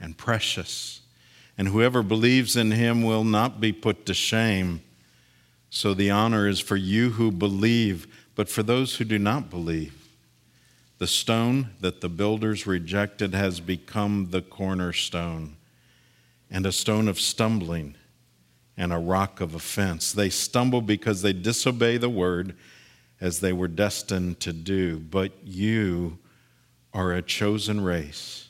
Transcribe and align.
and 0.00 0.16
precious, 0.16 1.00
and 1.58 1.68
whoever 1.68 2.02
believes 2.02 2.56
in 2.56 2.70
him 2.70 3.02
will 3.02 3.24
not 3.24 3.60
be 3.60 3.72
put 3.72 4.06
to 4.06 4.14
shame. 4.14 4.80
So 5.68 5.94
the 5.94 6.10
honor 6.10 6.48
is 6.48 6.58
for 6.58 6.76
you 6.76 7.10
who 7.10 7.30
believe, 7.30 8.06
but 8.34 8.48
for 8.48 8.62
those 8.62 8.96
who 8.96 9.04
do 9.04 9.18
not 9.18 9.50
believe. 9.50 10.08
The 10.98 11.06
stone 11.06 11.70
that 11.80 12.00
the 12.00 12.08
builders 12.08 12.66
rejected 12.66 13.34
has 13.34 13.60
become 13.60 14.28
the 14.30 14.42
cornerstone, 14.42 15.56
and 16.50 16.66
a 16.66 16.72
stone 16.72 17.08
of 17.08 17.20
stumbling 17.20 17.94
and 18.76 18.92
a 18.92 18.98
rock 18.98 19.40
of 19.40 19.54
offense. 19.54 20.12
They 20.12 20.30
stumble 20.30 20.80
because 20.80 21.22
they 21.22 21.32
disobey 21.32 21.98
the 21.98 22.08
word 22.08 22.56
as 23.20 23.40
they 23.40 23.52
were 23.52 23.68
destined 23.68 24.40
to 24.40 24.52
do. 24.52 24.98
But 24.98 25.32
you 25.44 26.18
are 26.92 27.12
a 27.12 27.22
chosen 27.22 27.82
race 27.82 28.49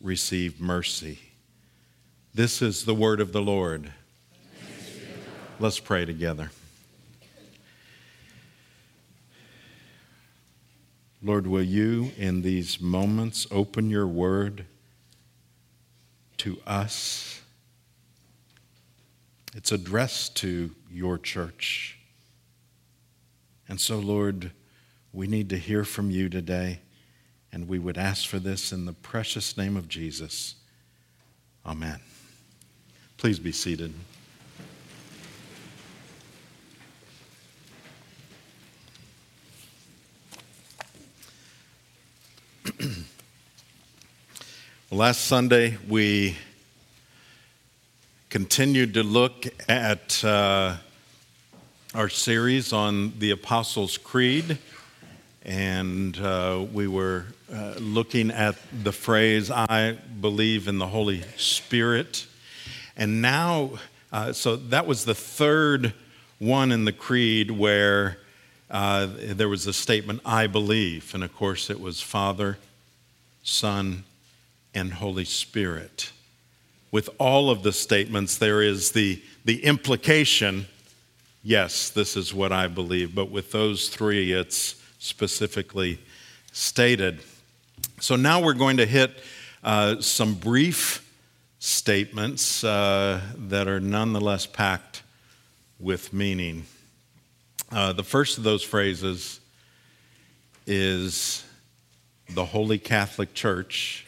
receive 0.00 0.60
mercy. 0.60 1.18
This 2.32 2.62
is 2.62 2.84
the 2.84 2.94
word 2.94 3.20
of 3.20 3.32
the 3.32 3.42
Lord. 3.42 3.92
Let's 5.58 5.78
pray 5.78 6.04
together. 6.04 6.50
Lord, 11.22 11.46
will 11.46 11.62
you 11.62 12.12
in 12.16 12.40
these 12.40 12.80
moments 12.80 13.46
open 13.50 13.90
your 13.90 14.06
word 14.06 14.64
to 16.38 16.58
us? 16.66 17.42
It's 19.54 19.70
addressed 19.70 20.36
to 20.36 20.70
your 20.90 21.18
church. 21.18 21.98
And 23.68 23.78
so, 23.78 23.98
Lord, 23.98 24.52
we 25.12 25.26
need 25.26 25.50
to 25.50 25.58
hear 25.58 25.84
from 25.84 26.10
you 26.10 26.30
today. 26.30 26.80
And 27.52 27.66
we 27.66 27.78
would 27.78 27.98
ask 27.98 28.28
for 28.28 28.38
this 28.38 28.72
in 28.72 28.86
the 28.86 28.92
precious 28.92 29.56
name 29.56 29.76
of 29.76 29.88
Jesus. 29.88 30.54
Amen. 31.66 32.00
Please 33.16 33.38
be 33.38 33.52
seated. 33.52 33.92
Last 44.90 45.26
Sunday, 45.26 45.76
we 45.88 46.36
continued 48.30 48.94
to 48.94 49.02
look 49.02 49.44
at 49.68 50.24
uh, 50.24 50.76
our 51.94 52.08
series 52.08 52.72
on 52.72 53.12
the 53.18 53.32
Apostles' 53.32 53.98
Creed, 53.98 54.56
and 55.42 56.16
uh, 56.18 56.64
we 56.72 56.86
were 56.86 57.26
uh, 57.52 57.74
looking 57.78 58.30
at 58.30 58.56
the 58.84 58.92
phrase, 58.92 59.50
I 59.50 59.98
believe 60.20 60.68
in 60.68 60.78
the 60.78 60.86
Holy 60.86 61.22
Spirit. 61.36 62.26
And 62.96 63.20
now, 63.20 63.72
uh, 64.12 64.32
so 64.32 64.56
that 64.56 64.86
was 64.86 65.04
the 65.04 65.14
third 65.14 65.94
one 66.38 66.72
in 66.72 66.84
the 66.84 66.92
creed 66.92 67.50
where 67.50 68.18
uh, 68.70 69.08
there 69.18 69.48
was 69.48 69.66
a 69.66 69.72
statement, 69.72 70.20
I 70.24 70.46
believe. 70.46 71.14
And 71.14 71.24
of 71.24 71.34
course, 71.34 71.70
it 71.70 71.80
was 71.80 72.00
Father, 72.00 72.58
Son, 73.42 74.04
and 74.74 74.92
Holy 74.92 75.24
Spirit. 75.24 76.12
With 76.92 77.08
all 77.18 77.50
of 77.50 77.62
the 77.62 77.72
statements, 77.72 78.38
there 78.38 78.62
is 78.62 78.92
the, 78.92 79.22
the 79.44 79.64
implication, 79.64 80.66
yes, 81.42 81.90
this 81.90 82.16
is 82.16 82.32
what 82.32 82.52
I 82.52 82.68
believe. 82.68 83.14
But 83.14 83.30
with 83.30 83.50
those 83.50 83.88
three, 83.88 84.32
it's 84.32 84.80
specifically 84.98 85.98
stated. 86.52 87.20
So 88.00 88.16
now 88.16 88.42
we're 88.42 88.54
going 88.54 88.78
to 88.78 88.86
hit 88.86 89.10
uh, 89.62 90.00
some 90.00 90.32
brief 90.32 91.06
statements 91.58 92.64
uh, 92.64 93.20
that 93.36 93.68
are 93.68 93.78
nonetheless 93.78 94.46
packed 94.46 95.02
with 95.78 96.10
meaning. 96.10 96.64
Uh, 97.70 97.92
the 97.92 98.02
first 98.02 98.38
of 98.38 98.44
those 98.44 98.62
phrases 98.62 99.38
is 100.66 101.44
the 102.30 102.46
Holy 102.46 102.78
Catholic 102.78 103.34
Church, 103.34 104.06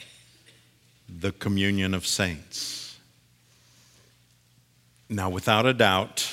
the 1.07 1.33
communion 1.33 1.93
of 1.93 2.07
saints. 2.07 2.99
Now, 5.11 5.29
without 5.29 5.67
a 5.67 5.75
doubt, 5.75 6.33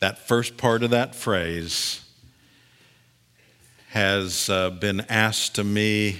that 0.00 0.18
first 0.18 0.58
part 0.58 0.82
of 0.82 0.90
that 0.90 1.14
phrase 1.14 2.02
has 3.88 4.50
uh, 4.50 4.70
been 4.70 5.00
asked 5.08 5.54
to 5.54 5.64
me, 5.64 6.18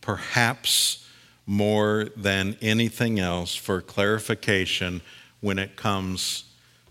perhaps 0.00 1.08
more 1.46 2.08
than 2.16 2.56
anything 2.62 3.18
else, 3.18 3.54
for 3.54 3.80
clarification 3.80 5.00
when 5.40 5.58
it 5.58 5.74
comes 5.76 6.44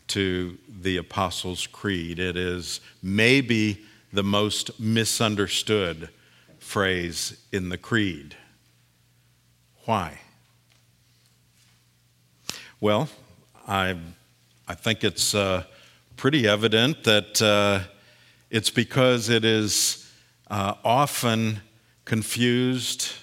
to 0.07 0.57
the 0.81 0.97
Apostles' 0.97 1.65
Creed. 1.67 2.19
It 2.19 2.35
is 2.35 2.81
maybe 3.01 3.85
the 4.11 4.23
most 4.23 4.77
misunderstood 4.79 6.09
phrase 6.59 7.37
in 7.53 7.69
the 7.69 7.77
Creed. 7.77 8.35
Why? 9.85 10.19
Well, 12.81 13.07
I, 13.67 13.95
I 14.67 14.75
think 14.75 15.05
it's 15.05 15.33
uh, 15.33 15.63
pretty 16.17 16.47
evident 16.47 17.05
that 17.05 17.41
uh, 17.41 17.87
it's 18.49 18.69
because 18.69 19.29
it 19.29 19.45
is 19.45 20.00
uh, 20.51 20.73
often 20.83 21.61
confused 22.03 23.13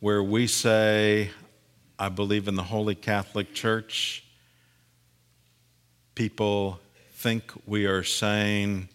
where 0.00 0.24
we 0.24 0.48
say, 0.48 1.30
I 2.00 2.08
believe 2.08 2.48
in 2.48 2.56
the 2.56 2.64
Holy 2.64 2.96
Catholic 2.96 3.54
Church. 3.54 4.24
People 6.16 6.80
think 7.12 7.52
we 7.64 7.86
are 7.86 8.02
saying, 8.02 8.88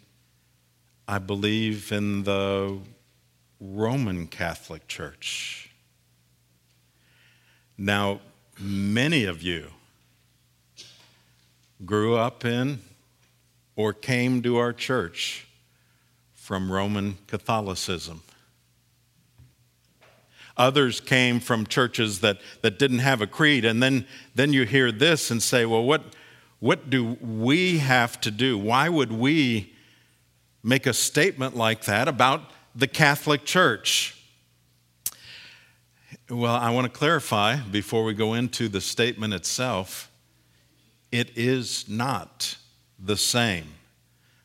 I 1.08 1.20
believe 1.20 1.94
in 1.94 2.24
the 2.24 2.80
Roman 3.62 4.28
Catholic 4.28 4.86
Church. 4.90 5.72
Now, 7.78 8.20
many 8.60 9.24
of 9.24 9.42
you 9.42 9.68
grew 11.86 12.16
up 12.18 12.44
in 12.44 12.82
or 13.78 13.94
came 13.94 14.42
to 14.42 14.58
our 14.58 14.74
church 14.74 15.48
from 16.44 16.70
Roman 16.70 17.18
Catholicism. 17.28 18.22
Others 20.58 21.00
came 21.00 21.40
from 21.40 21.66
churches 21.66 22.20
that, 22.20 22.38
that 22.62 22.78
didn't 22.78 23.00
have 23.00 23.22
a 23.22 23.28
creed. 23.28 23.64
And 23.64 23.82
then, 23.82 24.06
then 24.36 24.52
you 24.52 24.66
hear 24.66 24.92
this 24.92 25.32
and 25.32 25.42
say, 25.42 25.64
well, 25.64 25.86
what, 25.86 26.04
what 26.60 26.90
do 26.90 27.18
we 27.22 27.78
have 27.78 28.20
to 28.20 28.30
do? 28.30 28.58
Why 28.58 28.90
would 28.90 29.14
we 29.14 29.74
make 30.62 30.86
a 30.86 30.94
statement 30.94 31.56
like 31.56 31.86
that 31.86 32.10
about 32.10 32.52
the 32.76 32.88
Catholic 32.88 33.46
Church? 33.46 34.22
Well, 36.30 36.54
I 36.54 36.72
want 36.72 36.92
to 36.92 37.00
clarify 37.00 37.56
before 37.56 38.04
we 38.04 38.14
go 38.14 38.34
into 38.34 38.68
the 38.68 38.82
statement 38.82 39.34
itself 39.34 40.12
it 41.10 41.38
is 41.38 41.88
not 41.88 42.58
the 43.00 43.16
same. 43.16 43.76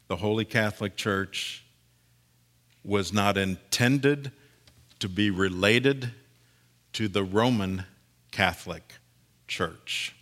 The 0.06 0.16
Holy 0.16 0.44
Catholic 0.44 0.94
Church 0.94 1.64
was 2.88 3.12
not 3.12 3.36
intended 3.36 4.32
to 4.98 5.10
be 5.10 5.30
related 5.30 6.10
to 6.94 7.06
the 7.06 7.22
Roman 7.22 7.84
Catholic 8.30 8.94
Church. 9.46 10.16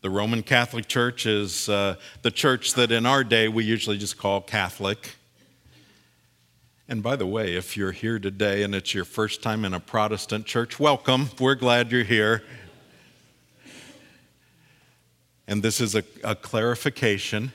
The 0.00 0.08
Roman 0.08 0.42
Catholic 0.42 0.88
Church 0.88 1.26
is 1.26 1.68
uh, 1.68 1.96
the 2.22 2.30
church 2.30 2.72
that 2.72 2.90
in 2.90 3.04
our 3.04 3.22
day 3.22 3.48
we 3.48 3.64
usually 3.64 3.98
just 3.98 4.16
call 4.16 4.40
Catholic. 4.40 5.16
And 6.88 7.02
by 7.02 7.16
the 7.16 7.26
way, 7.26 7.54
if 7.54 7.76
you're 7.76 7.92
here 7.92 8.18
today 8.18 8.62
and 8.62 8.74
it's 8.74 8.94
your 8.94 9.04
first 9.04 9.42
time 9.42 9.66
in 9.66 9.74
a 9.74 9.80
Protestant 9.80 10.46
church, 10.46 10.80
welcome. 10.80 11.28
We're 11.38 11.54
glad 11.54 11.92
you're 11.92 12.02
here. 12.02 12.42
And 15.46 15.62
this 15.62 15.82
is 15.82 15.94
a, 15.94 16.02
a 16.24 16.34
clarification, 16.34 17.52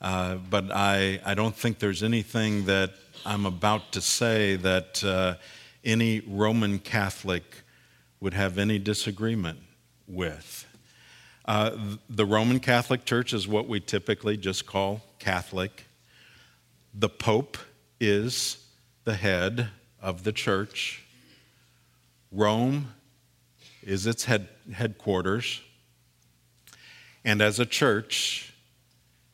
uh, 0.00 0.36
but 0.50 0.70
I, 0.70 1.20
I 1.24 1.34
don't 1.34 1.56
think 1.56 1.78
there's 1.78 2.02
anything 2.02 2.66
that 2.66 2.92
I'm 3.24 3.46
about 3.46 3.92
to 3.92 4.00
say 4.00 4.56
that 4.56 5.02
uh, 5.02 5.34
any 5.84 6.20
Roman 6.20 6.78
Catholic 6.78 7.62
would 8.20 8.34
have 8.34 8.58
any 8.58 8.78
disagreement 8.78 9.58
with. 10.06 10.66
Uh, 11.44 11.96
the 12.08 12.24
Roman 12.24 12.58
Catholic 12.58 13.04
Church 13.04 13.34
is 13.34 13.46
what 13.46 13.68
we 13.68 13.80
typically 13.80 14.36
just 14.36 14.64
call 14.64 15.02
Catholic. 15.18 15.84
The 16.94 17.08
Pope 17.08 17.58
is 18.00 18.66
the 19.04 19.14
head 19.14 19.68
of 20.00 20.24
the 20.24 20.32
church. 20.32 21.04
Rome 22.32 22.88
is 23.82 24.06
its 24.06 24.24
head, 24.24 24.48
headquarters. 24.72 25.60
And 27.24 27.42
as 27.42 27.60
a 27.60 27.66
church, 27.66 28.53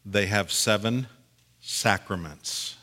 they 0.05 0.27
have 0.27 0.51
seven 0.51 1.07
sacraments. 1.61 2.77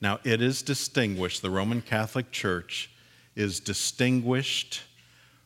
Now, 0.00 0.20
it 0.24 0.42
is 0.42 0.62
distinguished, 0.62 1.42
the 1.42 1.50
Roman 1.50 1.80
Catholic 1.80 2.30
Church 2.30 2.90
is 3.34 3.60
distinguished 3.60 4.82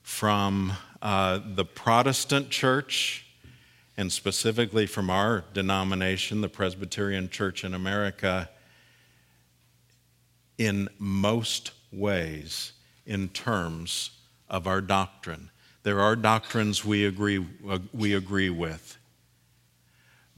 from 0.03 0.73
uh, 1.01 1.41
the 1.55 1.65
Protestant 1.65 2.51
Church, 2.51 3.27
and 3.97 4.13
specifically 4.13 4.87
from 4.87 5.11
our 5.11 5.45
denomination, 5.53 6.41
the 6.41 6.49
Presbyterian 6.49 7.29
Church 7.29 7.65
in 7.65 7.75
America, 7.75 8.49
in 10.59 10.89
most 10.99 11.73
ways 11.93 12.73
in 13.07 13.29
terms 13.29 14.11
of 14.49 14.67
our 14.67 14.81
doctrine. 14.81 15.51
There 15.83 16.01
are 16.01 16.17
doctrines 16.17 16.85
we 16.85 17.07
agree, 17.07 17.45
uh, 17.69 17.79
we 17.93 18.15
agree 18.15 18.51
with, 18.51 18.99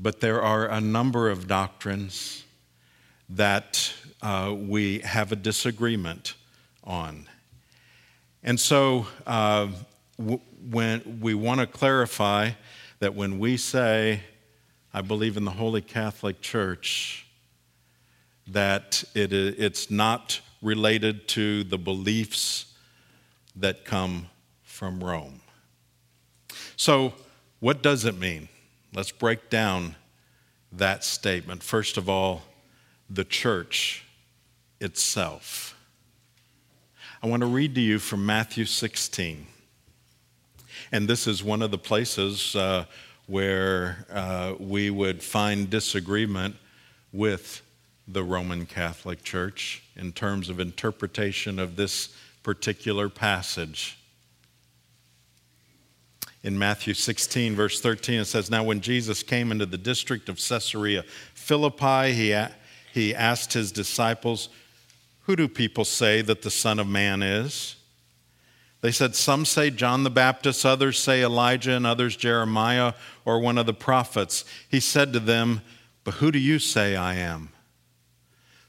but 0.03 0.21
there 0.21 0.43
are 0.43 0.67
a 0.67 0.81
number 0.81 1.31
of 1.31 1.47
doctrines 1.47 2.43
that 3.29 3.95
uh, 4.21 4.53
we 4.59 4.99
have 5.01 5.31
a 5.31 5.37
disagreement 5.37 6.35
on. 6.83 7.29
And 8.43 8.59
so 8.59 9.07
uh, 9.25 9.69
w- 10.19 10.41
when 10.69 11.21
we 11.21 11.35
want 11.35 11.61
to 11.61 11.67
clarify 11.69 12.51
that 12.99 13.15
when 13.15 13.39
we 13.39 13.57
say, 13.57 14.23
I 14.93 15.03
believe 15.03 15.37
in 15.37 15.45
the 15.45 15.53
Holy 15.53 15.81
Catholic 15.81 16.41
Church, 16.41 17.27
that 18.49 19.05
it, 19.15 19.33
it's 19.33 19.89
not 19.89 20.41
related 20.61 21.29
to 21.29 21.63
the 21.63 21.79
beliefs 21.79 22.75
that 23.55 23.85
come 23.85 24.27
from 24.65 25.03
Rome. 25.03 25.41
So, 26.77 27.15
what 27.61 27.83
does 27.83 28.05
it 28.05 28.19
mean? 28.19 28.49
Let's 28.95 29.11
break 29.11 29.49
down 29.49 29.97
that 30.71 31.03
statement. 31.03 31.63
First 31.63 31.97
of 31.97 32.09
all, 32.09 32.43
the 33.09 33.25
church 33.25 34.05
itself. 34.81 35.75
I 37.23 37.27
want 37.27 37.41
to 37.41 37.47
read 37.47 37.75
to 37.77 37.81
you 37.81 37.99
from 37.99 38.27
Matthew 38.27 38.65
16. 38.67 39.47
And 40.91 41.09
this 41.09 41.27
is 41.27 41.43
one 41.43 41.63
of 41.63 41.71
the 41.71 41.79
places 41.79 42.55
uh, 42.55 42.85
where 43.27 44.05
uh, 44.11 44.55
we 44.59 44.91
would 44.91 45.23
find 45.23 45.71
disagreement 45.71 46.57
with 47.13 47.63
the 48.07 48.23
Roman 48.23 48.67
Catholic 48.67 49.23
Church 49.23 49.83
in 49.97 50.13
terms 50.13 50.51
of 50.51 50.61
interpretation 50.61 51.59
of 51.59 51.77
this 51.77 52.15
particular 52.43 53.09
passage. 53.09 53.97
In 56.43 56.59
Matthew 56.59 56.95
16, 56.95 57.55
verse 57.55 57.81
13, 57.81 58.21
it 58.21 58.25
says, 58.25 58.51
Now 58.51 58.65
when 58.65 58.81
Jesus 58.81 59.23
came 59.23 59.53
into 59.53 59.67
the 59.67 59.79
district 59.79 60.29
of 60.29 60.37
Caesarea 60.37 61.05
Philippi, 61.35 62.13
he, 62.13 62.37
he 62.93 63.15
asked 63.15 63.53
his 63.53 63.71
disciples, 63.71 64.49
Who 65.23 65.37
do 65.37 65.47
people 65.47 65.85
say 65.85 66.21
that 66.23 66.43
the 66.43 66.51
Son 66.51 66.81
of 66.81 66.89
Man 66.89 67.23
is? 67.23 67.77
They 68.81 68.91
said, 68.91 69.15
Some 69.15 69.45
say 69.45 69.71
John 69.71 70.03
the 70.03 70.11
Baptist, 70.11 70.67
others 70.67 70.99
say 70.99 71.23
Elijah, 71.23 71.73
and 71.73 71.87
others 71.87 72.17
Jeremiah 72.17 72.95
or 73.25 73.39
one 73.39 73.57
of 73.57 73.67
the 73.67 73.73
prophets. 73.73 74.45
He 74.69 74.81
said 74.81 75.13
to 75.13 75.21
them, 75.21 75.63
But 76.03 76.15
who 76.15 76.33
do 76.33 76.41
you 76.41 76.59
say 76.59 76.97
I 76.97 77.15
am? 77.15 77.51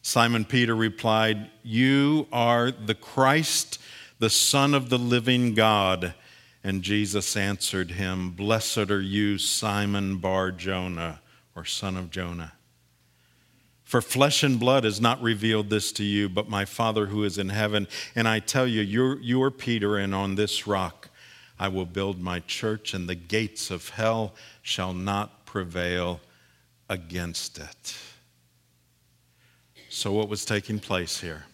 Simon 0.04 0.46
Peter 0.46 0.76
replied, 0.76 1.50
You 1.64 2.28
are 2.32 2.70
the 2.70 2.94
Christ, 2.94 3.80
the 4.20 4.30
Son 4.30 4.76
of 4.76 4.90
the 4.90 5.00
living 5.00 5.56
God. 5.56 6.14
And 6.64 6.82
Jesus 6.82 7.36
answered 7.36 7.92
him, 7.92 8.32
Blessed 8.32 8.90
are 8.90 9.02
you, 9.02 9.38
Simon 9.38 10.18
Bar 10.18 10.52
Jonah, 10.52 11.22
or 11.56 11.66
son 11.66 11.98
of 11.98 12.10
Jonah. 12.10 12.54
For 13.84 14.02
flesh 14.02 14.44
and 14.44 14.60
blood 14.60 14.86
has 14.86 15.02
not 15.02 15.22
revealed 15.22 15.70
this 15.70 15.92
to 15.94 16.04
you, 16.04 16.30
but 16.30 16.50
my 16.50 16.66
Father 16.66 17.08
who 17.08 17.24
is 17.26 17.38
in 17.38 17.50
heaven. 17.50 17.88
And 18.16 18.28
I 18.28 18.40
tell 18.40 18.66
you, 18.66 18.82
you're, 18.82 19.20
you 19.20 19.44
are 19.44 19.52
Peter, 19.52 19.98
and 19.98 20.16
on 20.16 20.36
this 20.36 20.66
rock 20.66 21.10
I 21.60 21.68
will 21.68 21.86
build 21.86 22.20
my 22.20 22.40
church, 22.40 22.94
and 22.94 23.08
the 23.08 23.16
gates 23.16 23.70
of 23.70 23.90
hell 23.90 24.34
shall 24.62 24.94
not 24.94 25.46
prevail 25.46 26.22
against 26.90 27.60
it. 27.60 27.98
So, 29.90 30.12
what 30.12 30.28
was 30.28 30.46
taking 30.46 30.80
place 30.80 31.20
here? 31.20 31.46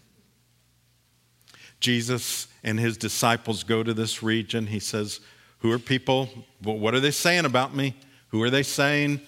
Jesus 1.79 2.47
and 2.63 2.79
his 2.79 2.97
disciples 2.97 3.63
go 3.63 3.83
to 3.83 3.94
this 3.94 4.21
region. 4.21 4.67
He 4.67 4.79
says, 4.79 5.19
Who 5.59 5.71
are 5.71 5.79
people? 5.79 6.29
What 6.61 6.94
are 6.94 7.00
they 7.00 7.11
saying 7.11 7.45
about 7.45 7.75
me? 7.75 7.95
Who 8.29 8.41
are 8.44 8.50
they 8.50 8.63
saying 8.63 9.21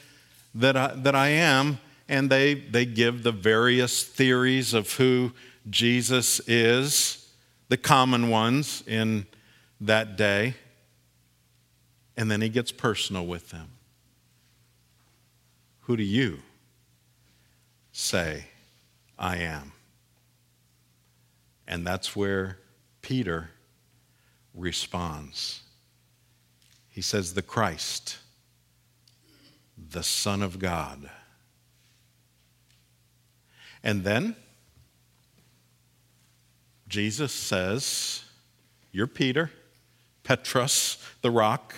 that 0.56 0.78
I, 0.78 0.94
that 0.96 1.16
I 1.16 1.30
am? 1.30 1.80
And 2.08 2.30
they, 2.30 2.56
they 2.56 2.86
give 2.86 3.24
the 3.24 3.32
various 3.32 4.04
theories 4.04 4.74
of 4.74 4.94
who 4.94 5.32
Jesus 5.70 6.42
is, 6.48 7.30
the 7.70 7.78
common 7.78 8.30
ones 8.30 8.84
in 8.86 9.26
that 9.80 10.18
day. 10.18 10.56
And 12.18 12.30
then 12.30 12.42
he 12.42 12.50
gets 12.50 12.72
personal 12.72 13.26
with 13.26 13.50
them. 13.50 13.70
Who 15.82 15.96
do 15.96 16.04
you 16.04 16.40
say 17.92 18.46
I 19.18 19.38
am. 19.38 19.74
And 21.68 21.86
that's 21.86 22.16
where 22.16 22.58
Peter 23.02 23.50
responds. 24.54 25.62
He 26.90 27.02
says, 27.02 27.34
The 27.34 27.42
Christ, 27.42 28.18
the 29.78 30.04
Son 30.04 30.42
of 30.42 30.60
God. 30.60 31.10
And 33.84 34.04
then 34.04 34.36
Jesus 36.88 37.32
says, 37.32 38.24
You're 38.92 39.08
Peter, 39.08 39.50
Petrus, 40.24 40.98
the 41.22 41.32
rock. 41.32 41.74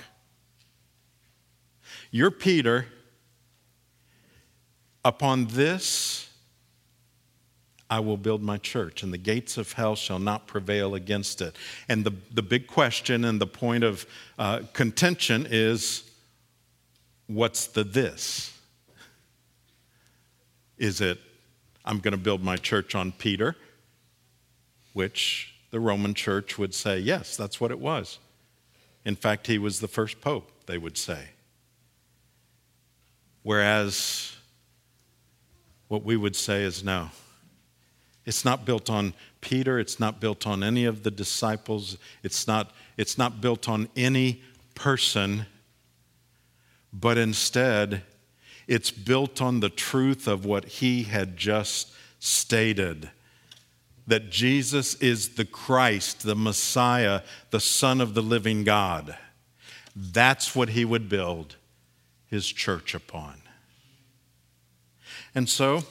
You're 2.12 2.32
Peter. 2.32 2.88
Upon 5.06 5.48
this, 5.48 6.23
I 7.90 8.00
will 8.00 8.18
build 8.18 8.42
my 8.42 8.58
church, 8.58 9.04
and 9.04 9.13
the 9.13 9.18
gates 9.18 9.58
of 9.58 9.74
hell 9.74 9.96
shall 9.96 10.20
not 10.20 10.48
prevail 10.48 10.96
against 10.96 11.42
it. 11.42 11.56
And 11.88 12.04
the, 12.04 12.13
the 12.34 12.42
big 12.42 12.68
question 12.68 13.25
and 13.25 13.40
the 13.40 13.48
point 13.48 13.84
of 13.84 14.06
uh, 14.40 14.62
contention 14.74 15.48
is 15.50 16.04
what's 17.28 17.68
the 17.68 17.84
this? 17.84 18.58
Is 20.78 21.02
it, 21.02 21.20
I'm 21.86 22.00
going 22.00 22.13
to 22.13 22.18
build 22.18 22.44
my 22.44 22.56
church 22.56 22.96
on 22.96 23.12
Peter, 23.12 23.56
which 24.94 25.54
the 25.72 25.80
Roman 25.80 26.13
church 26.13 26.58
would 26.58 26.74
say, 26.74 27.00
yes, 27.00 27.38
that's 27.38 27.60
what 27.62 27.72
it 27.72 27.80
was. 27.80 28.20
In 29.06 29.16
fact, 29.16 29.48
he 29.48 29.58
was 29.58 29.80
the 29.80 29.88
first 29.88 30.22
pope, 30.22 30.50
they 30.66 30.78
would 30.78 30.98
say. 30.98 31.30
Whereas 33.44 34.36
what 35.90 36.04
we 36.04 36.16
would 36.16 36.36
say 36.36 36.63
is 36.63 36.84
no. 36.84 37.10
It's 38.25 38.46
not 38.46 38.65
built 38.65 38.89
on 38.89 39.13
Peter, 39.42 39.80
it's 39.80 40.00
not 40.00 40.22
built 40.22 40.48
on 40.48 40.63
any 40.63 40.86
of 40.86 41.03
the 41.03 41.12
disciples, 41.12 41.98
it's 42.24 42.48
not, 42.48 42.72
it's 42.98 43.18
not 43.18 43.42
built 43.42 43.68
on 43.68 43.89
any 43.96 44.42
person, 44.75 45.46
but 46.94 47.18
instead, 47.18 48.03
it's 48.68 48.92
built 48.92 49.42
on 49.42 49.60
the 49.60 49.70
truth 49.70 50.27
of 50.27 50.46
what 50.46 50.65
he 50.65 51.03
had 51.03 51.36
just 51.36 51.92
stated 52.20 53.10
that 54.08 54.30
Jesus 54.30 54.96
is 54.96 55.36
the 55.36 55.46
Christ, 55.46 56.24
the 56.24 56.36
Messiah, 56.36 57.22
the 57.51 57.60
Son 57.60 58.01
of 58.01 58.13
the 58.13 58.22
living 58.22 58.63
God. 58.63 59.18
That's 59.96 60.56
what 60.56 60.70
he 60.70 60.84
would 60.84 61.08
build 61.08 61.56
his 62.27 62.48
church 62.48 62.94
upon. 62.94 63.36
And 65.36 65.48
so, 65.48 65.84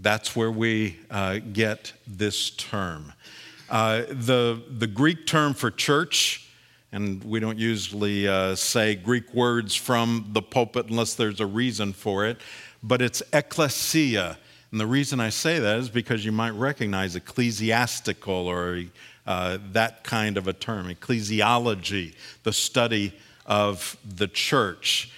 that's 0.00 0.34
where 0.34 0.50
we 0.50 0.96
uh, 1.10 1.38
get 1.52 1.92
this 2.06 2.50
term. 2.50 3.12
Uh, 3.68 4.02
the, 4.08 4.62
the 4.68 4.86
Greek 4.86 5.26
term 5.26 5.54
for 5.54 5.70
church, 5.70 6.48
and 6.90 7.22
we 7.22 7.38
don't 7.38 7.58
usually 7.58 8.26
uh, 8.26 8.54
say 8.54 8.94
Greek 8.94 9.32
words 9.34 9.76
from 9.76 10.30
the 10.32 10.42
pulpit 10.42 10.86
unless 10.88 11.14
there's 11.14 11.40
a 11.40 11.46
reason 11.46 11.92
for 11.92 12.26
it, 12.26 12.38
but 12.82 13.00
it's 13.02 13.22
ecclesia. 13.32 14.38
And 14.70 14.80
the 14.80 14.86
reason 14.86 15.20
I 15.20 15.30
say 15.30 15.58
that 15.58 15.78
is 15.78 15.88
because 15.88 16.24
you 16.24 16.32
might 16.32 16.50
recognize 16.50 17.14
ecclesiastical 17.14 18.34
or 18.34 18.82
uh, 19.26 19.58
that 19.72 20.02
kind 20.02 20.36
of 20.36 20.48
a 20.48 20.52
term, 20.52 20.88
ecclesiology, 20.88 22.14
the 22.42 22.52
study 22.52 23.12
of 23.46 23.96
the 24.04 24.28
church. 24.28 25.12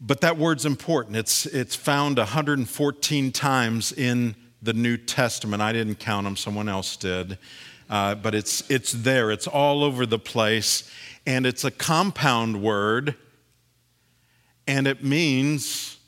But 0.00 0.20
that 0.20 0.38
word's 0.38 0.64
important. 0.64 1.16
It's, 1.16 1.46
it's 1.46 1.74
found 1.74 2.18
114 2.18 3.32
times 3.32 3.92
in 3.92 4.36
the 4.62 4.72
New 4.72 4.96
Testament. 4.96 5.60
I 5.60 5.72
didn't 5.72 5.96
count 5.96 6.24
them, 6.24 6.36
someone 6.36 6.68
else 6.68 6.96
did. 6.96 7.38
Uh, 7.90 8.14
but 8.14 8.34
it's, 8.34 8.68
it's 8.70 8.92
there, 8.92 9.30
it's 9.30 9.46
all 9.46 9.82
over 9.82 10.06
the 10.06 10.18
place. 10.18 10.90
And 11.26 11.46
it's 11.46 11.64
a 11.64 11.70
compound 11.70 12.62
word, 12.62 13.16
and 14.66 14.86
it 14.86 15.02
means 15.02 15.98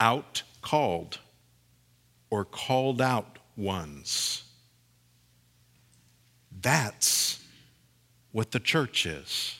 out 0.00 0.42
called 0.62 1.18
or 2.30 2.44
called 2.44 3.00
out 3.00 3.38
ones. 3.56 4.44
That's 6.60 7.42
what 8.32 8.52
the 8.52 8.60
church 8.60 9.06
is. 9.06 9.58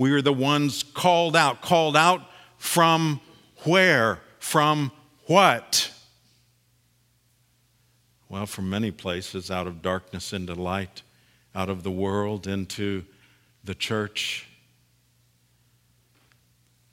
We 0.00 0.12
are 0.12 0.22
the 0.22 0.32
ones 0.32 0.82
called 0.82 1.36
out. 1.36 1.60
Called 1.60 1.94
out 1.94 2.22
from 2.56 3.20
where? 3.64 4.20
From 4.38 4.92
what? 5.26 5.92
Well, 8.26 8.46
from 8.46 8.70
many 8.70 8.92
places, 8.92 9.50
out 9.50 9.66
of 9.66 9.82
darkness 9.82 10.32
into 10.32 10.54
light, 10.54 11.02
out 11.54 11.68
of 11.68 11.82
the 11.82 11.90
world 11.90 12.46
into 12.46 13.04
the 13.62 13.74
church. 13.74 14.48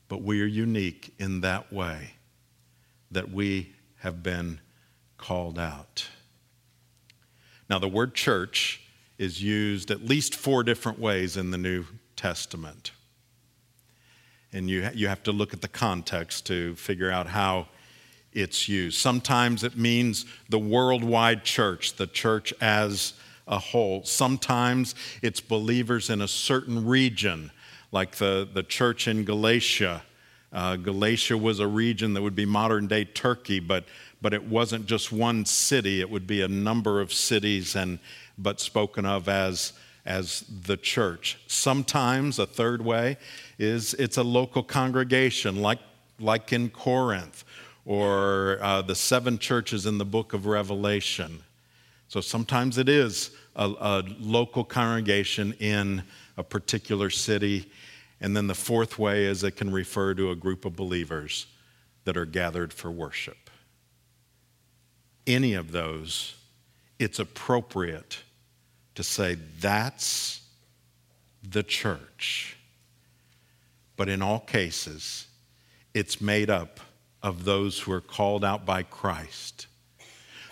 But 0.09 0.21
we 0.21 0.41
are 0.41 0.45
unique 0.45 1.13
in 1.17 1.39
that 1.39 1.71
way 1.71 2.15
that 3.09 3.31
we 3.31 3.73
have 3.99 4.21
been 4.21 4.59
called 5.17 5.57
out. 5.57 6.09
Now, 7.69 7.79
the 7.79 7.87
word 7.87 8.15
church 8.15 8.81
is 9.17 9.41
used 9.41 9.91
at 9.91 10.03
least 10.03 10.35
four 10.35 10.61
different 10.61 10.99
ways 10.99 11.37
in 11.37 11.51
the 11.51 11.57
New 11.57 11.85
Testament. 12.17 12.91
And 14.57 14.67
you, 14.67 14.89
you 14.95 15.07
have 15.07 15.21
to 15.23 15.31
look 15.31 15.53
at 15.53 15.61
the 15.61 15.67
context 15.67 16.47
to 16.47 16.73
figure 16.77 17.11
out 17.11 17.27
how 17.27 17.67
it's 18.33 18.67
used. 18.67 18.97
Sometimes 18.97 19.63
it 19.63 19.77
means 19.77 20.25
the 20.49 20.57
worldwide 20.57 21.43
church, 21.43 21.93
the 21.93 22.07
church 22.07 22.51
as 22.59 23.13
a 23.47 23.59
whole. 23.59 24.03
Sometimes 24.03 24.95
it's 25.21 25.39
believers 25.39 26.09
in 26.09 26.21
a 26.21 26.27
certain 26.27 26.87
region, 26.87 27.51
like 27.91 28.15
the, 28.15 28.49
the 28.51 28.63
church 28.63 29.07
in 29.07 29.25
Galatia. 29.25 30.01
Uh, 30.51 30.75
Galatia 30.75 31.37
was 31.37 31.59
a 31.59 31.67
region 31.67 32.15
that 32.15 32.23
would 32.23 32.35
be 32.35 32.45
modern 32.47 32.87
day 32.87 33.05
Turkey, 33.05 33.59
but, 33.59 33.85
but 34.23 34.33
it 34.33 34.43
wasn't 34.43 34.87
just 34.87 35.11
one 35.11 35.45
city, 35.45 36.01
it 36.01 36.09
would 36.09 36.25
be 36.25 36.41
a 36.41 36.47
number 36.47 36.99
of 36.99 37.13
cities, 37.13 37.75
and, 37.75 37.99
but 38.39 38.59
spoken 38.59 39.05
of 39.05 39.29
as, 39.29 39.73
as 40.03 40.45
the 40.49 40.77
church. 40.77 41.37
Sometimes, 41.45 42.39
a 42.39 42.47
third 42.47 42.83
way, 42.83 43.17
is 43.57 43.93
it's 43.95 44.17
a 44.17 44.23
local 44.23 44.63
congregation, 44.63 45.61
like, 45.61 45.79
like 46.19 46.53
in 46.53 46.69
Corinth 46.69 47.43
or 47.85 48.59
uh, 48.61 48.81
the 48.81 48.95
seven 48.95 49.37
churches 49.37 49.85
in 49.85 49.97
the 49.97 50.05
book 50.05 50.33
of 50.33 50.45
Revelation. 50.45 51.41
So 52.09 52.21
sometimes 52.21 52.77
it 52.77 52.89
is 52.89 53.31
a, 53.55 53.65
a 53.65 54.03
local 54.19 54.63
congregation 54.63 55.53
in 55.53 56.03
a 56.37 56.43
particular 56.43 57.09
city. 57.09 57.71
And 58.19 58.35
then 58.35 58.47
the 58.47 58.55
fourth 58.55 58.99
way 58.99 59.25
is 59.25 59.43
it 59.43 59.51
can 59.55 59.71
refer 59.71 60.13
to 60.15 60.31
a 60.31 60.35
group 60.35 60.65
of 60.65 60.75
believers 60.75 61.47
that 62.03 62.17
are 62.17 62.25
gathered 62.25 62.73
for 62.73 62.91
worship. 62.91 63.49
Any 65.25 65.53
of 65.53 65.71
those, 65.71 66.35
it's 66.99 67.19
appropriate 67.19 68.19
to 68.95 69.03
say 69.03 69.37
that's 69.59 70.41
the 71.43 71.63
church. 71.63 72.56
But 73.97 74.07
in 74.07 74.21
all 74.21 74.39
cases, 74.39 75.27
it's 75.93 76.21
made 76.21 76.49
up 76.49 76.79
of 77.21 77.43
those 77.43 77.79
who 77.79 77.91
are 77.91 78.01
called 78.01 78.45
out 78.45 78.65
by 78.65 78.83
Christ, 78.83 79.67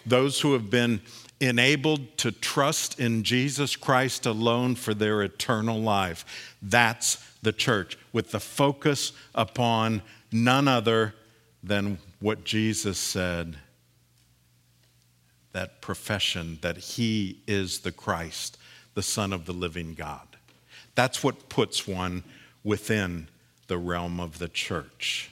those 0.05 0.41
who 0.41 0.53
have 0.53 0.69
been 0.69 1.01
enabled 1.39 2.17
to 2.17 2.31
trust 2.31 2.99
in 2.99 3.23
Jesus 3.23 3.75
Christ 3.75 4.25
alone 4.25 4.75
for 4.75 4.93
their 4.93 5.21
eternal 5.21 5.79
life. 5.79 6.55
That's 6.61 7.23
the 7.41 7.53
church, 7.53 7.97
with 8.11 8.31
the 8.31 8.39
focus 8.39 9.11
upon 9.33 10.01
none 10.31 10.67
other 10.67 11.13
than 11.63 11.99
what 12.19 12.43
Jesus 12.43 12.97
said 12.97 13.57
that 15.51 15.79
profession 15.79 16.59
that 16.61 16.75
he 16.75 17.39
is 17.47 17.79
the 17.79 17.91
Christ, 17.91 18.57
the 18.93 19.01
Son 19.01 19.31
of 19.31 19.45
the 19.45 19.53
living 19.53 19.93
God. 19.93 20.27
That's 20.95 21.23
what 21.23 21.47
puts 21.47 21.87
one 21.87 22.25
within 22.61 23.29
the 23.67 23.77
realm 23.77 24.19
of 24.19 24.39
the 24.39 24.47
church. 24.47 25.31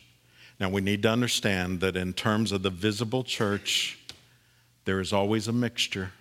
Now, 0.59 0.69
we 0.69 0.81
need 0.81 1.03
to 1.03 1.09
understand 1.09 1.79
that 1.81 1.95
in 1.95 2.13
terms 2.13 2.51
of 2.51 2.63
the 2.63 2.69
visible 2.69 3.23
church, 3.23 3.99
there 4.85 4.99
is 4.99 5.11
always 5.13 5.47
a 5.47 5.53
mixture. 5.53 6.11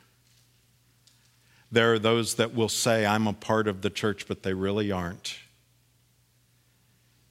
There 1.70 1.94
are 1.94 1.98
those 1.98 2.34
that 2.34 2.54
will 2.54 2.68
say, 2.68 3.06
I'm 3.06 3.26
a 3.26 3.32
part 3.32 3.66
of 3.68 3.82
the 3.82 3.90
church, 3.90 4.26
but 4.28 4.42
they 4.42 4.52
really 4.52 4.92
aren't 4.92 5.36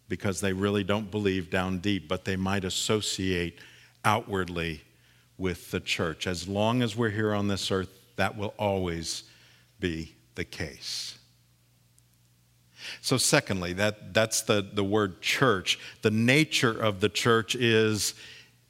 because 0.07 0.41
they 0.41 0.51
really 0.51 0.83
don't 0.83 1.09
believe 1.09 1.49
down 1.49 1.77
deep, 1.77 2.09
but 2.09 2.25
they 2.25 2.35
might 2.35 2.65
associate 2.65 3.57
outwardly 4.03 4.81
with 5.37 5.71
the 5.71 5.79
church. 5.79 6.27
As 6.27 6.47
long 6.47 6.81
as 6.81 6.97
we're 6.97 7.09
here 7.09 7.33
on 7.33 7.47
this 7.47 7.71
earth, 7.71 7.89
that 8.17 8.37
will 8.37 8.53
always 8.59 9.23
be 9.79 10.13
the 10.35 10.43
case. 10.43 11.17
So, 13.01 13.17
secondly, 13.17 13.73
that, 13.73 14.13
that's 14.13 14.41
the, 14.41 14.67
the 14.73 14.83
word 14.83 15.21
church. 15.21 15.79
The 16.01 16.11
nature 16.11 16.71
of 16.71 16.99
the 16.99 17.09
church 17.09 17.55
is 17.55 18.13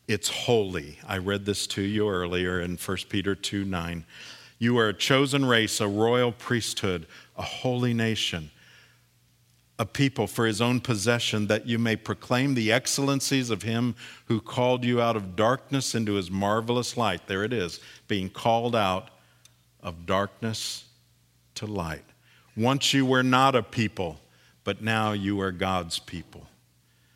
it's 0.08 0.30
holy. 0.30 1.00
I 1.08 1.20
read 1.20 1.46
this 1.46 1.68
to 1.68 1.82
you 1.82 2.10
earlier 2.10 2.60
in 2.60 2.78
1 2.78 2.98
Peter 3.10 3.36
2 3.36 3.64
9. 3.64 4.06
You 4.60 4.78
are 4.78 4.90
a 4.90 4.94
chosen 4.94 5.46
race, 5.46 5.80
a 5.80 5.88
royal 5.88 6.32
priesthood, 6.32 7.08
a 7.36 7.42
holy 7.42 7.94
nation, 7.94 8.52
a 9.80 9.86
people 9.86 10.28
for 10.28 10.46
his 10.46 10.62
own 10.62 10.82
possession, 10.82 11.48
that 11.48 11.66
you 11.66 11.80
may 11.80 11.96
proclaim 11.96 12.54
the 12.54 12.72
excellencies 12.72 13.50
of 13.50 13.64
him 13.64 13.96
who 14.26 14.40
called 14.40 14.84
you 14.84 15.02
out 15.02 15.16
of 15.16 15.36
darkness 15.36 15.96
into 15.96 16.14
his 16.14 16.30
marvelous 16.30 16.96
light. 16.96 17.26
There 17.28 17.44
it 17.44 17.54
is, 17.54 17.80
being 18.08 18.30
called 18.30 18.76
out 18.76 19.10
of 19.82 20.06
darkness 20.06 20.86
to 21.56 21.66
light. 21.66 22.06
Once 22.56 22.94
you 22.94 23.06
were 23.06 23.24
not 23.24 23.56
a 23.56 23.64
people, 23.64 24.20
but 24.64 24.82
now 24.82 25.12
you 25.12 25.40
are 25.42 25.52
God's 25.52 26.00
people. 26.00 26.48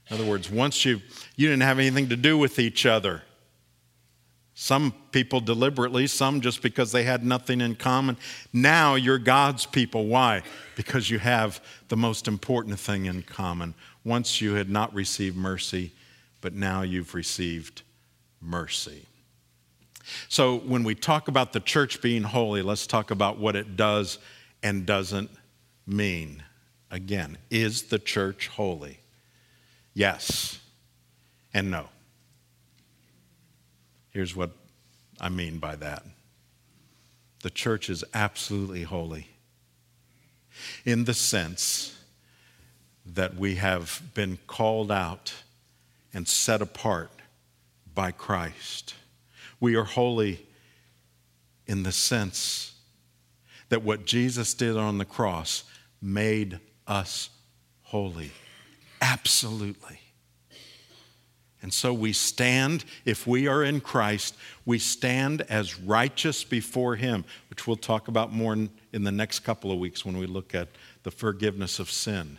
In 0.10 0.16
other 0.16 0.26
words, 0.26 0.50
once 0.50 0.86
you, 0.86 1.02
you 1.36 1.48
didn't 1.50 1.64
have 1.64 1.80
anything 1.80 2.10
to 2.10 2.16
do 2.16 2.38
with 2.38 2.60
each 2.60 2.86
other. 2.86 3.24
Some 4.54 4.94
people 5.12 5.42
deliberately, 5.42 6.08
some 6.08 6.40
just 6.40 6.62
because 6.62 6.92
they 6.92 7.04
had 7.04 7.26
nothing 7.26 7.60
in 7.60 7.76
common. 7.76 8.18
Now 8.54 8.96
you're 8.96 9.20
God's 9.20 9.66
people. 9.66 10.06
Why? 10.06 10.44
Because 10.76 11.10
you 11.10 11.20
have 11.20 11.62
the 11.90 11.98
most 11.98 12.28
important 12.28 12.80
thing 12.80 13.06
in 13.06 13.24
common. 13.24 13.74
Once 14.06 14.40
you 14.40 14.54
had 14.54 14.70
not 14.70 14.94
received 14.94 15.36
mercy, 15.36 15.92
but 16.40 16.54
now 16.54 16.84
you've 16.84 17.14
received 17.14 17.82
mercy. 18.40 19.06
So 20.30 20.60
when 20.60 20.84
we 20.84 20.96
talk 20.96 21.28
about 21.28 21.52
the 21.52 21.60
church 21.60 22.02
being 22.02 22.24
holy, 22.24 22.62
let's 22.62 22.88
talk 22.88 23.12
about 23.12 23.38
what 23.38 23.56
it 23.56 23.76
does 23.76 24.20
and 24.66 24.84
doesn't 24.84 25.30
mean. 25.86 26.42
Again, 26.90 27.38
is 27.52 27.84
the 27.84 28.00
church 28.00 28.48
holy? 28.48 28.98
Yes 29.94 30.60
and 31.54 31.70
no. 31.70 31.90
Here's 34.10 34.36
what 34.36 34.50
I 35.22 35.30
mean 35.30 35.60
by 35.60 35.76
that 35.76 36.04
the 37.44 37.52
church 37.52 37.92
is 37.92 38.04
absolutely 38.16 38.82
holy 38.82 39.28
in 40.84 41.04
the 41.04 41.14
sense 41.14 41.96
that 43.06 43.36
we 43.36 43.56
have 43.56 44.02
been 44.16 44.40
called 44.48 44.92
out 44.92 45.32
and 46.12 46.28
set 46.28 46.60
apart 46.60 47.12
by 47.94 48.10
Christ. 48.10 48.96
We 49.60 49.76
are 49.76 49.84
holy 49.84 50.44
in 51.68 51.84
the 51.84 51.92
sense 51.92 52.75
that 53.70 53.84
what 53.84 54.06
Jesus 54.06 54.54
did 54.54 54.78
on 54.78 54.98
the 54.98 55.06
cross 55.06 55.64
made 56.02 56.60
us 56.88 57.30
holy. 57.82 58.32
Absolutely. 59.02 60.00
And 61.62 61.74
so 61.74 61.94
we 61.94 62.14
stand, 62.14 62.86
if 63.06 63.26
we 63.26 63.48
are 63.48 63.64
in 63.64 63.82
Christ, 63.82 64.36
we 64.66 64.78
stand 64.78 65.42
as 65.50 65.80
righteous 65.80 66.44
before 66.44 66.96
Him, 66.96 67.26
which 67.50 67.66
we'll 67.66 67.76
talk 67.76 68.08
about 68.08 68.32
more 68.32 68.54
in, 68.54 68.70
the 68.92 69.12
next 69.12 69.40
couple 69.40 69.72
of 69.72 69.80
weeks 69.80 70.06
when 70.06 70.16
we 70.18 70.28
look 70.28 70.54
at 70.54 70.68
the 71.02 71.10
forgiveness 71.10 71.80
of 71.80 71.90
sin. 71.90 72.38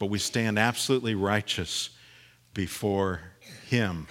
But 0.00 0.06
we 0.06 0.18
stand 0.18 0.58
absolutely 0.58 1.14
righteous 1.14 1.90
before 2.52 3.20
Him. 3.68 4.08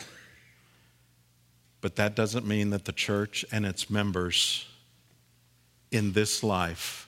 But 1.82 1.98
that 1.98 2.16
doesn't 2.16 2.48
mean 2.48 2.70
that 2.70 2.86
the 2.86 2.94
church 2.94 3.44
and 3.52 3.66
its 3.66 3.90
members 3.90 4.66
in 5.94 6.14
this 6.14 6.44
life 6.44 7.08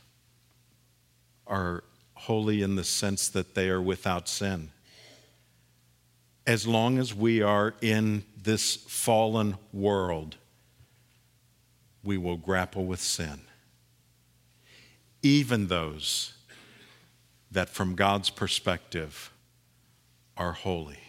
are 1.48 1.84
holy 2.14 2.62
in 2.62 2.76
the 2.76 2.84
sense 2.84 3.28
that 3.30 3.56
they 3.56 3.70
are 3.70 3.82
without 3.82 4.28
sin 4.30 4.72
as 6.48 6.68
long 6.68 6.98
as 6.98 7.14
we 7.14 7.42
are 7.42 7.74
in 7.82 8.24
this 8.42 8.76
fallen 8.76 9.58
world, 9.74 10.36
we 12.04 12.18
will 12.18 12.38
grapple 12.38 12.86
with 12.86 13.02
sin. 13.02 13.42
Even 15.24 15.68
those 15.68 16.34
that, 17.50 17.70
from 17.70 17.96
God's 17.96 18.30
perspective, 18.30 19.32
are 20.38 20.52
holy. 20.52 21.00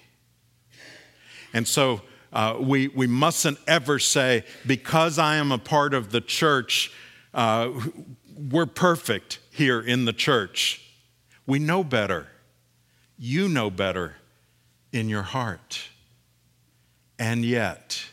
And 1.52 1.68
so 1.68 2.00
uh, 2.32 2.56
we, 2.58 2.88
we 2.88 3.06
mustn't 3.06 3.58
ever 3.66 3.98
say, 3.98 4.44
because 4.66 5.18
I 5.18 5.36
am 5.36 5.52
a 5.52 5.58
part 5.58 5.92
of 5.92 6.12
the 6.12 6.20
church, 6.22 6.90
uh, 7.36 7.70
we're 8.34 8.66
perfect 8.66 9.38
here 9.50 9.80
in 9.80 10.06
the 10.06 10.12
church. 10.12 10.82
We 11.46 11.58
know 11.58 11.84
better. 11.84 12.26
You 13.18 13.48
know 13.48 13.70
better 13.70 14.16
in 14.90 15.08
your 15.08 15.22
heart. 15.22 15.82
And 17.18 17.44
yet, 17.44 18.06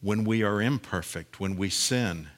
when 0.00 0.24
we 0.24 0.42
are 0.42 0.60
imperfect, 0.60 1.38
when 1.38 1.56
we 1.56 1.68
sin, 1.68 2.28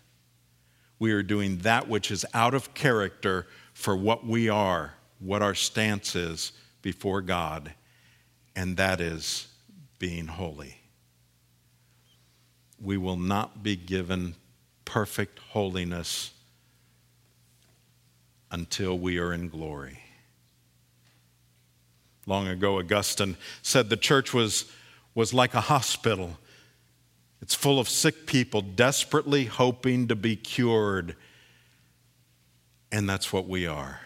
we 0.98 1.12
are 1.12 1.22
doing 1.22 1.58
that 1.58 1.88
which 1.88 2.10
is 2.10 2.26
out 2.34 2.54
of 2.54 2.74
character 2.74 3.46
for 3.72 3.96
what 3.96 4.26
we 4.26 4.48
are, 4.48 4.94
what 5.20 5.40
our 5.40 5.54
stance 5.54 6.16
is 6.16 6.52
before 6.82 7.20
God, 7.20 7.72
and 8.56 8.76
that 8.76 9.00
is 9.00 9.46
being 9.98 10.26
holy. 10.26 10.78
We 12.80 12.96
will 12.96 13.16
not 13.16 13.62
be 13.62 13.76
given 13.76 14.34
perfect 14.84 15.38
holiness 15.38 16.32
until 18.50 18.98
we 18.98 19.18
are 19.18 19.32
in 19.32 19.48
glory. 19.48 19.98
Long 22.26 22.48
ago, 22.48 22.78
Augustine 22.78 23.36
said 23.62 23.90
the 23.90 23.96
church 23.96 24.32
was, 24.32 24.70
was 25.14 25.34
like 25.34 25.54
a 25.54 25.60
hospital. 25.60 26.38
It's 27.42 27.54
full 27.54 27.78
of 27.78 27.88
sick 27.88 28.26
people 28.26 28.62
desperately 28.62 29.44
hoping 29.44 30.08
to 30.08 30.16
be 30.16 30.36
cured. 30.36 31.16
And 32.90 33.08
that's 33.08 33.32
what 33.32 33.46
we 33.46 33.66
are. 33.66 34.00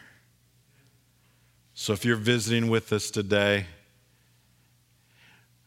So 1.75 1.93
if 1.93 2.05
you're 2.05 2.17
visiting 2.17 2.69
with 2.69 2.93
us 2.93 3.11
today, 3.11 3.67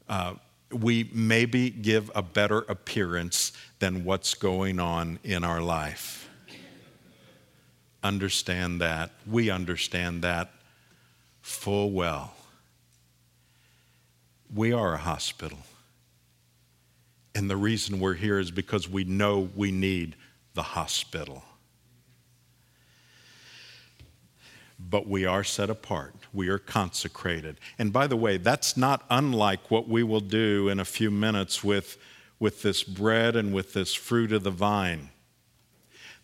uh, 0.10 0.34
we 0.74 1.10
maybe 1.14 1.70
give 1.70 2.12
a 2.16 2.22
better 2.22 2.60
appearance 2.60 3.52
than 3.80 4.04
what's 4.04 4.34
going 4.34 4.80
on 4.80 5.20
in 5.24 5.44
our 5.44 5.62
life. 5.62 6.30
Understand 8.04 8.82
that. 8.82 9.12
We 9.28 9.50
understand 9.50 10.24
that 10.24 10.52
full 11.42 11.92
well 11.92 12.34
we 14.54 14.74
are 14.74 14.94
a 14.94 14.98
hospital. 14.98 15.60
And 17.34 17.50
the 17.50 17.58
reason 17.58 18.00
we're 18.00 18.16
here 18.16 18.40
is 18.40 18.52
because 18.52 18.90
we 18.90 19.04
know 19.04 19.50
we 19.56 19.72
need 19.72 20.16
the 20.54 20.62
hospital. 20.62 21.44
But 24.90 25.08
we 25.08 25.26
are 25.26 25.44
set 25.44 25.70
apart. 25.70 26.16
We 26.34 26.50
are 26.50 26.58
consecrated. 26.58 27.60
And 27.78 27.94
by 27.94 28.08
the 28.08 28.16
way, 28.16 28.38
that's 28.38 28.76
not 28.76 29.06
unlike 29.10 29.70
what 29.70 29.88
we 29.88 30.04
will 30.04 30.22
do 30.22 30.70
in 30.70 30.80
a 30.80 30.86
few 30.86 31.12
minutes 31.12 31.64
with, 31.64 31.98
with 32.40 32.62
this 32.62 32.84
bread 32.84 33.36
and 33.36 33.54
with 33.54 33.74
this 33.74 33.94
fruit 33.94 34.32
of 34.32 34.44
the 34.44 34.52
vine. 34.52 35.10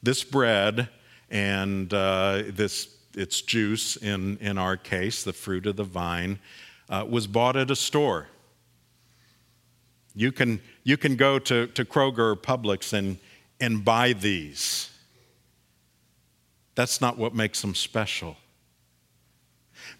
This 0.01 0.23
bread 0.23 0.89
and 1.29 1.93
uh, 1.93 2.43
this 2.49 2.97
its 3.17 3.41
juice 3.41 3.95
in, 3.97 4.37
in 4.37 4.57
our 4.57 4.77
case, 4.77 5.23
the 5.23 5.33
fruit 5.33 5.65
of 5.65 5.75
the 5.75 5.83
vine, 5.83 6.39
uh, 6.89 7.05
was 7.09 7.25
bought 7.27 7.55
at 7.55 7.71
a 7.71 7.75
store. 7.75 8.27
You 10.15 10.31
can, 10.31 10.61
you 10.83 10.97
can 10.97 11.15
go 11.15 11.39
to, 11.39 11.67
to 11.67 11.83
Kroger 11.83 12.19
or 12.19 12.35
Publix 12.35 12.93
and, 12.93 13.17
and 13.59 13.83
buy 13.83 14.13
these. 14.13 14.91
That's 16.75 17.01
not 17.01 17.17
what 17.17 17.33
makes 17.33 17.61
them 17.61 17.73
special. 17.73 18.37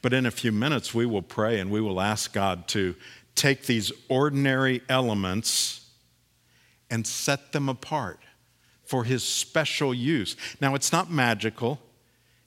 But 0.02 0.14
in 0.14 0.26
a 0.26 0.32
few 0.32 0.52
minutes, 0.52 0.94
we 0.94 1.06
will 1.06 1.22
pray 1.22 1.60
and 1.60 1.72
we 1.72 1.82
will 1.82 2.00
ask 2.00 2.34
God 2.34 2.68
to 2.70 2.96
take 3.36 3.66
these 3.66 3.92
ordinary 4.10 4.82
elements 4.90 5.90
and 6.90 7.06
set 7.06 7.52
them 7.52 7.70
apart 7.70 8.20
for 8.84 9.04
His 9.04 9.24
special 9.24 9.94
use. 9.94 10.36
Now, 10.62 10.76
it's 10.76 10.92
not 10.92 11.12
magical, 11.12 11.80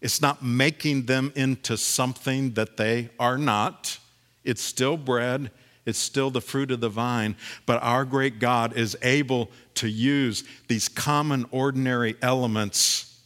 it's 0.01 0.23
not 0.23 0.43
making 0.43 1.07
them 1.07 1.33
into 1.37 1.77
something 1.77 2.53
that 2.53 2.77
they 2.77 3.11
are 3.19 3.37
not. 3.37 3.99
It's 4.43 4.63
still 4.63 4.97
bread, 4.97 5.51
it's 5.85 5.99
still 5.99 6.31
the 6.31 6.41
fruit 6.41 6.71
of 6.71 6.81
the 6.81 6.89
vine, 6.89 7.37
but 7.67 7.83
our 7.83 8.05
great 8.05 8.39
God 8.39 8.77
is 8.77 8.97
able 9.03 9.51
to 9.75 9.89
use 9.89 10.45
these 10.69 10.89
common, 10.89 11.47
ordinary 11.51 12.17
elements 12.23 13.21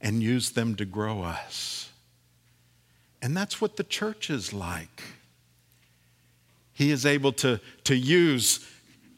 and 0.00 0.22
use 0.22 0.50
them 0.50 0.76
to 0.76 0.84
grow 0.84 1.22
us. 1.22 1.89
And 3.22 3.36
that's 3.36 3.60
what 3.60 3.76
the 3.76 3.84
church 3.84 4.30
is 4.30 4.52
like. 4.52 5.02
He 6.72 6.90
is 6.90 7.04
able 7.04 7.32
to, 7.34 7.60
to 7.84 7.94
use 7.94 8.66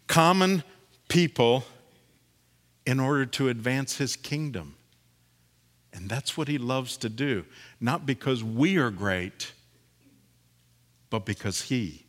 common 0.09 0.65
people 1.09 1.65
in 2.85 2.99
order 2.99 3.25
to 3.27 3.49
advance 3.49 3.97
his 3.97 4.17
kingdom. 4.17 4.75
And 5.93 6.09
that's 6.09 6.37
what 6.37 6.49
he 6.49 6.59
loves 6.59 6.97
to 6.99 7.09
do, 7.09 7.45
not 7.81 8.07
because 8.07 8.43
we 8.43 8.77
are 8.79 8.91
great 8.91 9.53
but 11.13 11.27
because 11.27 11.61
He 11.61 12.07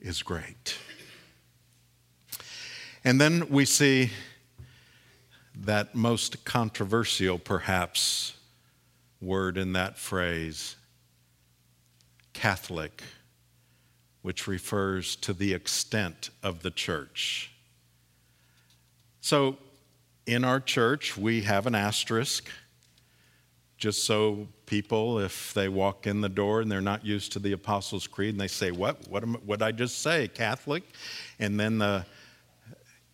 is 0.00 0.24
great. 0.24 0.76
And 3.04 3.20
then 3.20 3.48
we 3.48 3.64
see 3.64 4.10
that 5.54 5.94
most 5.94 6.44
controversial, 6.44 7.38
perhaps, 7.38 8.34
word 9.20 9.56
in 9.56 9.74
that 9.74 9.96
phrase, 9.96 10.74
Catholic, 12.40 13.02
which 14.22 14.46
refers 14.46 15.14
to 15.16 15.34
the 15.34 15.52
extent 15.52 16.30
of 16.42 16.62
the 16.62 16.70
church. 16.70 17.50
So, 19.20 19.58
in 20.24 20.42
our 20.42 20.58
church, 20.58 21.18
we 21.18 21.42
have 21.42 21.66
an 21.66 21.74
asterisk 21.74 22.48
just 23.76 24.04
so 24.04 24.48
people, 24.64 25.18
if 25.18 25.52
they 25.52 25.68
walk 25.68 26.06
in 26.06 26.22
the 26.22 26.30
door 26.30 26.62
and 26.62 26.72
they're 26.72 26.80
not 26.80 27.04
used 27.04 27.30
to 27.32 27.38
the 27.38 27.52
Apostles' 27.52 28.06
Creed, 28.06 28.30
and 28.30 28.40
they 28.40 28.48
say, 28.48 28.70
What? 28.70 29.06
What 29.08 29.58
did 29.58 29.62
I 29.62 29.72
just 29.72 30.00
say? 30.00 30.26
Catholic? 30.26 30.84
And 31.38 31.60
then 31.60 31.76
the, 31.76 32.06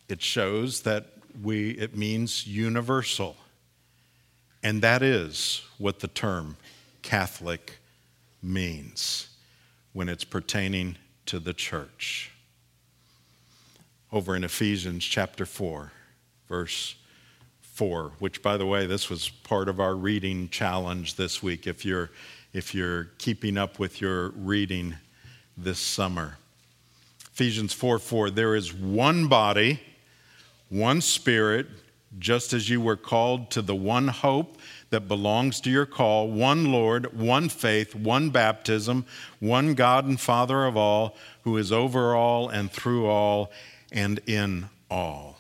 it 0.09 0.23
shows 0.23 0.83
that 0.83 1.07
we, 1.43 1.71
it 1.71 1.97
means 1.97 2.47
universal. 2.47 3.37
And 4.63 4.83
that 4.83 5.03
is 5.03 5.63
what 5.79 5.99
the 5.99 6.09
term 6.09 6.59
Catholic 7.03 7.81
means 8.43 9.29
when 9.93 10.09
it's 10.09 10.25
pertaining 10.25 10.97
to 11.27 11.39
the 11.39 11.55
church. 11.55 12.31
Over 14.13 14.37
in 14.37 14.45
Ephesians 14.45 15.05
chapter 15.05 15.45
4, 15.45 15.93
verse 16.49 16.95
4, 17.61 18.13
which, 18.19 18.43
by 18.43 18.57
the 18.57 18.67
way, 18.67 18.87
this 18.87 19.11
was 19.11 19.29
part 19.29 19.69
of 19.69 19.81
our 19.81 19.95
reading 19.95 20.49
challenge 20.49 21.17
this 21.17 21.43
week, 21.43 21.67
if 21.67 21.85
you're, 21.85 22.11
if 22.53 22.75
you're 22.75 23.05
keeping 23.19 23.59
up 23.59 23.79
with 23.79 24.01
your 24.01 24.31
reading 24.31 24.95
this 25.57 25.79
summer. 25.79 26.39
Ephesians 27.33 27.73
4 27.73 27.99
4, 27.99 28.31
there 28.31 28.55
is 28.55 28.73
one 28.73 29.29
body, 29.29 29.81
one 30.69 31.01
spirit, 31.01 31.67
just 32.19 32.53
as 32.53 32.69
you 32.69 32.81
were 32.81 32.97
called 32.97 33.51
to 33.51 33.63
the 33.63 33.75
one 33.75 34.09
hope 34.09 34.59
that 34.91 35.09
belongs 35.09 35.61
to 35.61 35.71
your 35.71 35.87
call, 35.87 36.31
one 36.31 36.73
Lord, 36.73 37.19
one 37.19 37.49
faith, 37.49 37.95
one 37.95 38.31
baptism, 38.31 39.05
one 39.41 39.75
God 39.75 40.07
and 40.07 40.19
Father 40.19 40.65
of 40.65 40.77
all, 40.77 41.17
who 41.43 41.57
is 41.57 41.73
over 41.73 42.15
all 42.15 42.49
and 42.49 42.71
through 42.71 43.07
all 43.07 43.51
and 43.93 44.21
in 44.27 44.69
all. 44.91 45.39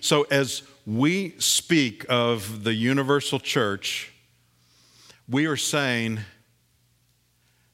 So, 0.00 0.26
as 0.30 0.62
we 0.86 1.34
speak 1.38 2.04
of 2.08 2.64
the 2.64 2.74
universal 2.74 3.38
church, 3.38 4.12
we 5.28 5.46
are 5.46 5.56
saying 5.56 6.20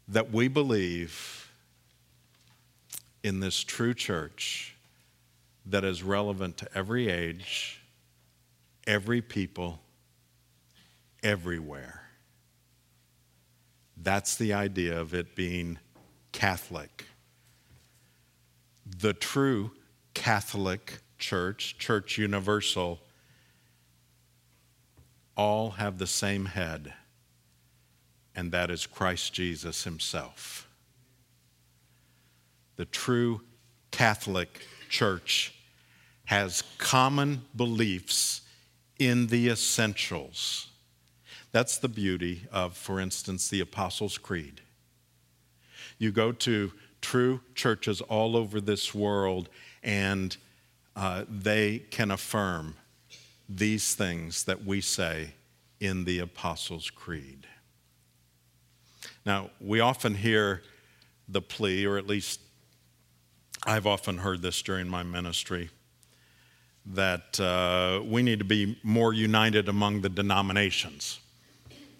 that 0.08 0.32
we 0.32 0.48
believe 0.48 1.50
in 3.22 3.40
this 3.40 3.62
true 3.62 3.94
church 3.94 4.73
that 5.66 5.84
is 5.84 6.02
relevant 6.02 6.56
to 6.58 6.68
every 6.74 7.08
age, 7.08 7.80
every 8.86 9.22
people, 9.22 9.80
everywhere. 11.22 12.02
That's 13.96 14.36
the 14.36 14.52
idea 14.52 15.00
of 15.00 15.14
it 15.14 15.34
being 15.34 15.78
Catholic. 16.32 17.06
The 18.86 19.14
true 19.14 19.70
Catholic 20.12 20.98
Church, 21.18 21.78
Church 21.78 22.18
Universal, 22.18 23.00
all 25.36 25.70
have 25.70 25.98
the 25.98 26.06
same 26.06 26.44
head, 26.46 26.92
and 28.36 28.52
that 28.52 28.70
is 28.70 28.86
Christ 28.86 29.32
Jesus 29.32 29.84
Himself. 29.84 30.68
The 32.76 32.84
true 32.84 33.40
Catholic 33.90 34.66
Church 34.94 35.52
has 36.26 36.62
common 36.78 37.42
beliefs 37.56 38.42
in 39.00 39.26
the 39.26 39.48
essentials. 39.48 40.68
That's 41.50 41.78
the 41.78 41.88
beauty 41.88 42.46
of, 42.52 42.76
for 42.76 43.00
instance, 43.00 43.48
the 43.48 43.58
Apostles' 43.58 44.18
Creed. 44.18 44.60
You 45.98 46.12
go 46.12 46.30
to 46.30 46.70
true 47.00 47.40
churches 47.56 48.02
all 48.02 48.36
over 48.36 48.60
this 48.60 48.94
world, 48.94 49.48
and 49.82 50.36
uh, 50.94 51.24
they 51.28 51.80
can 51.90 52.12
affirm 52.12 52.76
these 53.48 53.96
things 53.96 54.44
that 54.44 54.64
we 54.64 54.80
say 54.80 55.32
in 55.80 56.04
the 56.04 56.20
Apostles' 56.20 56.90
Creed. 56.90 57.48
Now, 59.26 59.50
we 59.60 59.80
often 59.80 60.14
hear 60.14 60.62
the 61.26 61.42
plea, 61.42 61.84
or 61.84 61.98
at 61.98 62.06
least 62.06 62.38
I've 63.66 63.86
often 63.86 64.18
heard 64.18 64.42
this 64.42 64.60
during 64.62 64.88
my 64.88 65.02
ministry, 65.02 65.70
that 66.86 67.40
uh, 67.40 68.02
we 68.04 68.22
need 68.22 68.40
to 68.40 68.44
be 68.44 68.78
more 68.82 69.14
united 69.14 69.68
among 69.68 70.02
the 70.02 70.10
denominations. 70.10 71.18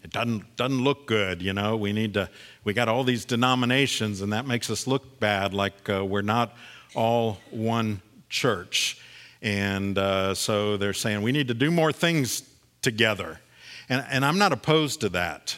It 0.03 0.11
doesn't, 0.11 0.57
doesn't 0.57 0.85
look 0.85 1.07
good, 1.07 1.41
you 1.41 1.55
know. 1.55 1.77
We 1.77 1.95
need 1.95 2.13
to, 2.15 2.29
we 2.65 2.75
got 2.75 2.89
all 2.89 3.03
these 3.03 3.25
denominations, 3.25 4.21
and 4.21 4.33
that 4.35 4.47
makes 4.47 4.69
us 4.69 4.87
look 4.87 5.19
bad, 5.19 5.55
like 5.55 5.89
uh, 5.89 6.05
we're 6.05 6.21
not 6.21 6.55
all 6.95 7.39
one 7.51 8.03
church. 8.29 9.01
And 9.41 9.97
uh, 9.97 10.35
so 10.35 10.77
they're 10.77 10.93
saying 10.93 11.23
we 11.23 11.33
need 11.33 11.49
to 11.49 11.55
do 11.55 11.71
more 11.71 11.93
things 11.93 12.43
together. 12.83 13.41
And, 13.89 14.05
and 14.11 14.25
I'm 14.25 14.37
not 14.37 14.53
opposed 14.53 15.01
to 15.01 15.09
that. 15.11 15.57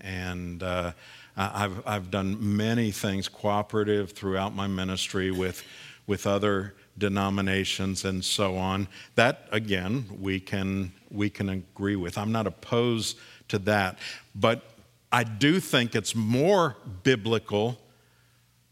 And 0.00 0.62
uh, 0.62 0.92
I've, 1.36 1.86
I've 1.86 2.10
done 2.10 2.56
many 2.56 2.90
things 2.90 3.28
cooperative 3.28 4.12
throughout 4.12 4.54
my 4.54 4.66
ministry 4.66 5.30
with, 5.30 5.64
with 6.06 6.26
other 6.26 6.74
denominations 6.98 8.04
and 8.04 8.24
so 8.24 8.56
on. 8.56 8.88
That, 9.14 9.48
again, 9.50 10.06
we 10.20 10.40
can, 10.40 10.92
we 11.10 11.30
can 11.30 11.48
agree 11.48 11.96
with. 11.96 12.18
I'm 12.18 12.32
not 12.32 12.46
opposed 12.46 13.18
to 13.48 13.58
that. 13.60 13.98
But 14.34 14.62
I 15.10 15.24
do 15.24 15.60
think 15.60 15.94
it's 15.94 16.14
more 16.14 16.76
biblical 17.02 17.78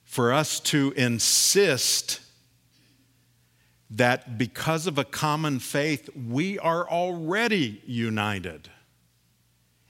for 0.05 0.33
us 0.33 0.61
to 0.61 0.93
insist 0.97 2.21
that 3.91 4.39
because 4.39 4.87
of 4.87 4.99
a 4.99 5.05
common 5.05 5.59
faith, 5.59 6.09
we 6.17 6.59
are 6.59 6.89
already 6.89 7.83
united. 7.87 8.69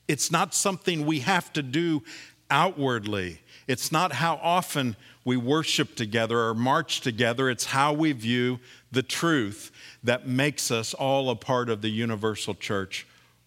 It's 0.08 0.30
not 0.30 0.54
something 0.54 1.06
we 1.06 1.20
have 1.20 1.52
to 1.52 1.62
do 1.62 2.02
outwardly. 2.50 3.40
It's 3.66 3.92
not 3.92 4.12
how 4.12 4.40
often 4.42 4.96
we 5.24 5.36
worship 5.36 5.94
together 5.94 6.40
or 6.40 6.54
march 6.54 7.00
together. 7.00 7.48
It's 7.48 7.66
how 7.66 7.92
we 7.92 8.12
view 8.12 8.58
the 8.90 9.02
truth 9.02 9.70
that 10.02 10.26
makes 10.26 10.70
us 10.70 10.92
all 10.92 11.30
a 11.30 11.36
part 11.36 11.68
of 11.68 11.82
the 11.82 11.88
universal 11.88 12.54
church 12.54 13.06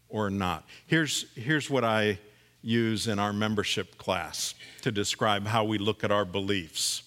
or 0.10 0.30
not. 0.30 0.66
Here's, 0.88 1.26
here's 1.36 1.70
what 1.70 1.84
I 1.84 2.20
use 2.62 3.08
in 3.08 3.20
our 3.20 3.34
membership 3.34 3.98
class 3.98 4.56
to 4.82 4.92
describe 4.92 5.46
how 5.46 5.66
we 5.66 5.78
look 5.78 6.04
at 6.04 6.12
our 6.12 6.24
beliefs. 6.24 7.04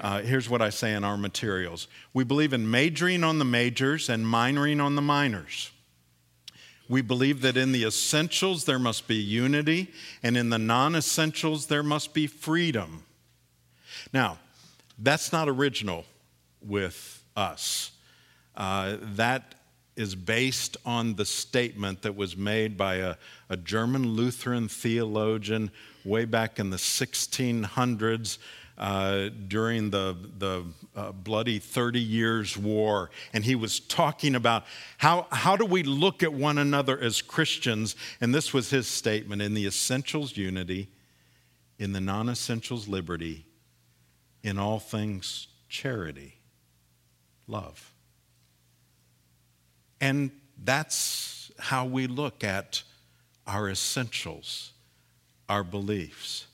Uh, 0.00 0.20
here's 0.20 0.48
what 0.48 0.62
I 0.62 0.70
say 0.70 0.94
in 0.94 1.04
our 1.04 1.16
materials 1.16 1.88
we 2.14 2.24
believe 2.24 2.52
in 2.52 2.70
majoring 2.70 3.24
on 3.24 3.38
the 3.38 3.44
majors 3.44 4.08
and 4.08 4.24
minoring 4.24 4.80
on 4.82 4.94
the 4.94 5.02
minors. 5.02 5.71
We 6.92 7.00
believe 7.00 7.40
that 7.40 7.56
in 7.56 7.72
the 7.72 7.84
essentials 7.84 8.66
there 8.66 8.78
must 8.78 9.08
be 9.08 9.14
unity, 9.14 9.90
and 10.22 10.36
in 10.36 10.50
the 10.50 10.58
non 10.58 10.94
essentials 10.94 11.68
there 11.68 11.82
must 11.82 12.12
be 12.12 12.26
freedom. 12.26 13.04
Now, 14.12 14.36
that's 14.98 15.32
not 15.32 15.48
original 15.48 16.04
with 16.60 17.24
us. 17.34 17.92
Uh, 18.54 18.98
that 19.00 19.54
is 19.96 20.14
based 20.14 20.76
on 20.84 21.14
the 21.14 21.24
statement 21.24 22.02
that 22.02 22.14
was 22.14 22.36
made 22.36 22.76
by 22.76 22.96
a, 22.96 23.16
a 23.48 23.56
German 23.56 24.08
Lutheran 24.08 24.68
theologian 24.68 25.70
way 26.04 26.26
back 26.26 26.58
in 26.58 26.68
the 26.68 26.76
1600s 26.76 28.36
uh, 28.82 29.28
during 29.46 29.90
the, 29.90 30.16
the 30.38 30.64
uh, 30.96 31.12
bloody 31.12 31.60
30 31.60 32.00
years 32.00 32.58
war. 32.58 33.10
And 33.32 33.44
he 33.44 33.54
was 33.54 33.78
talking 33.78 34.34
about 34.34 34.64
how, 34.98 35.28
how 35.30 35.56
do 35.56 35.64
we 35.64 35.84
look 35.84 36.24
at 36.24 36.32
one 36.32 36.58
another 36.58 36.98
as 36.98 37.22
Christians? 37.22 37.94
And 38.20 38.34
this 38.34 38.52
was 38.52 38.70
his 38.70 38.88
statement 38.88 39.40
in 39.40 39.54
the 39.54 39.66
essentials, 39.68 40.36
unity, 40.36 40.88
in 41.78 41.92
the 41.92 42.00
non 42.00 42.28
essentials, 42.28 42.88
liberty, 42.88 43.46
in 44.42 44.58
all 44.58 44.80
things, 44.80 45.46
charity, 45.68 46.34
love. 47.46 47.94
And 50.00 50.32
that's 50.60 51.52
how 51.56 51.86
we 51.86 52.08
look 52.08 52.42
at 52.42 52.82
our 53.46 53.70
essentials, 53.70 54.72
our 55.48 55.62
beliefs. 55.62 56.48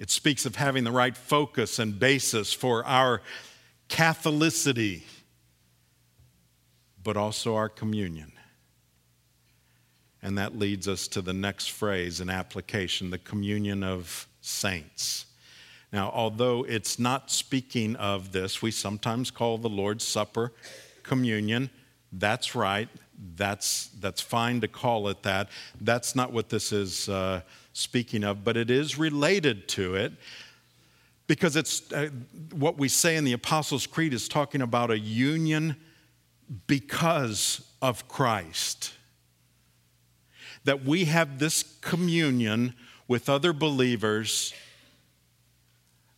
It 0.00 0.08
speaks 0.08 0.46
of 0.46 0.56
having 0.56 0.84
the 0.84 0.90
right 0.90 1.14
focus 1.14 1.78
and 1.78 1.96
basis 1.96 2.54
for 2.54 2.84
our 2.86 3.20
Catholicity, 3.90 5.02
but 7.02 7.18
also 7.18 7.54
our 7.54 7.68
communion. 7.68 8.32
And 10.22 10.38
that 10.38 10.58
leads 10.58 10.88
us 10.88 11.06
to 11.08 11.20
the 11.20 11.34
next 11.34 11.70
phrase 11.70 12.18
and 12.20 12.30
application 12.30 13.10
the 13.10 13.18
communion 13.18 13.84
of 13.84 14.26
saints. 14.40 15.26
Now, 15.92 16.10
although 16.14 16.64
it's 16.64 16.98
not 16.98 17.30
speaking 17.30 17.94
of 17.96 18.32
this, 18.32 18.62
we 18.62 18.70
sometimes 18.70 19.30
call 19.30 19.58
the 19.58 19.68
Lord's 19.68 20.04
Supper 20.04 20.52
communion. 21.02 21.68
That's 22.10 22.54
right. 22.54 22.88
That's, 23.36 23.88
that's 24.00 24.20
fine 24.20 24.60
to 24.62 24.68
call 24.68 25.08
it 25.08 25.22
that. 25.22 25.48
That's 25.80 26.16
not 26.16 26.32
what 26.32 26.48
this 26.48 26.72
is 26.72 27.08
uh, 27.08 27.42
speaking 27.72 28.24
of, 28.24 28.44
but 28.44 28.56
it 28.56 28.70
is 28.70 28.98
related 28.98 29.68
to 29.68 29.94
it 29.94 30.12
because 31.26 31.54
it's 31.54 31.92
uh, 31.92 32.08
what 32.52 32.76
we 32.76 32.88
say 32.88 33.16
in 33.16 33.24
the 33.24 33.32
Apostles' 33.32 33.86
Creed 33.86 34.12
is 34.12 34.26
talking 34.26 34.62
about 34.62 34.90
a 34.90 34.98
union 34.98 35.76
because 36.66 37.64
of 37.80 38.08
Christ. 38.08 38.94
That 40.64 40.84
we 40.84 41.04
have 41.04 41.38
this 41.38 41.62
communion 41.80 42.74
with 43.06 43.28
other 43.28 43.52
believers 43.52 44.52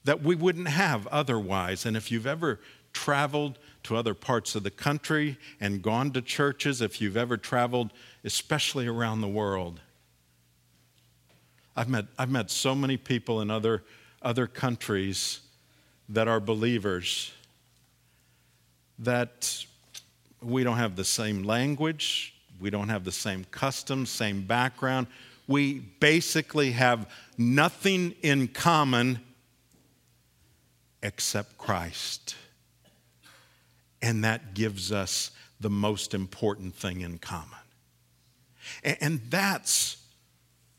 that 0.04 0.22
we 0.22 0.34
wouldn't 0.34 0.68
have 0.68 1.06
otherwise. 1.08 1.86
And 1.86 1.96
if 1.96 2.10
you've 2.10 2.26
ever 2.26 2.60
traveled 2.92 3.58
to 3.84 3.96
other 3.96 4.14
parts 4.14 4.54
of 4.54 4.62
the 4.62 4.70
country 4.70 5.36
and 5.60 5.82
gone 5.82 6.12
to 6.12 6.22
churches, 6.22 6.80
if 6.80 7.00
you've 7.00 7.16
ever 7.16 7.36
traveled, 7.36 7.92
especially 8.24 8.86
around 8.86 9.20
the 9.20 9.28
world. 9.28 9.80
I've 11.74 11.88
met, 11.88 12.06
I've 12.18 12.30
met 12.30 12.50
so 12.50 12.74
many 12.74 12.96
people 12.96 13.40
in 13.40 13.50
other, 13.50 13.82
other 14.20 14.46
countries 14.46 15.40
that 16.08 16.28
are 16.28 16.40
believers 16.40 17.32
that 18.98 19.64
we 20.42 20.64
don't 20.64 20.76
have 20.76 20.96
the 20.96 21.04
same 21.04 21.42
language, 21.42 22.34
we 22.60 22.70
don't 22.70 22.88
have 22.88 23.04
the 23.04 23.12
same 23.12 23.44
customs, 23.50 24.10
same 24.10 24.42
background. 24.42 25.06
We 25.48 25.80
basically 25.80 26.72
have 26.72 27.10
nothing 27.36 28.14
in 28.22 28.48
common 28.48 29.20
except 31.02 31.58
Christ. 31.58 32.36
And 34.02 34.24
that 34.24 34.54
gives 34.54 34.92
us 34.92 35.30
the 35.60 35.70
most 35.70 36.12
important 36.12 36.74
thing 36.74 37.00
in 37.00 37.18
common. 37.18 37.58
And 38.82 39.20
that's 39.30 39.96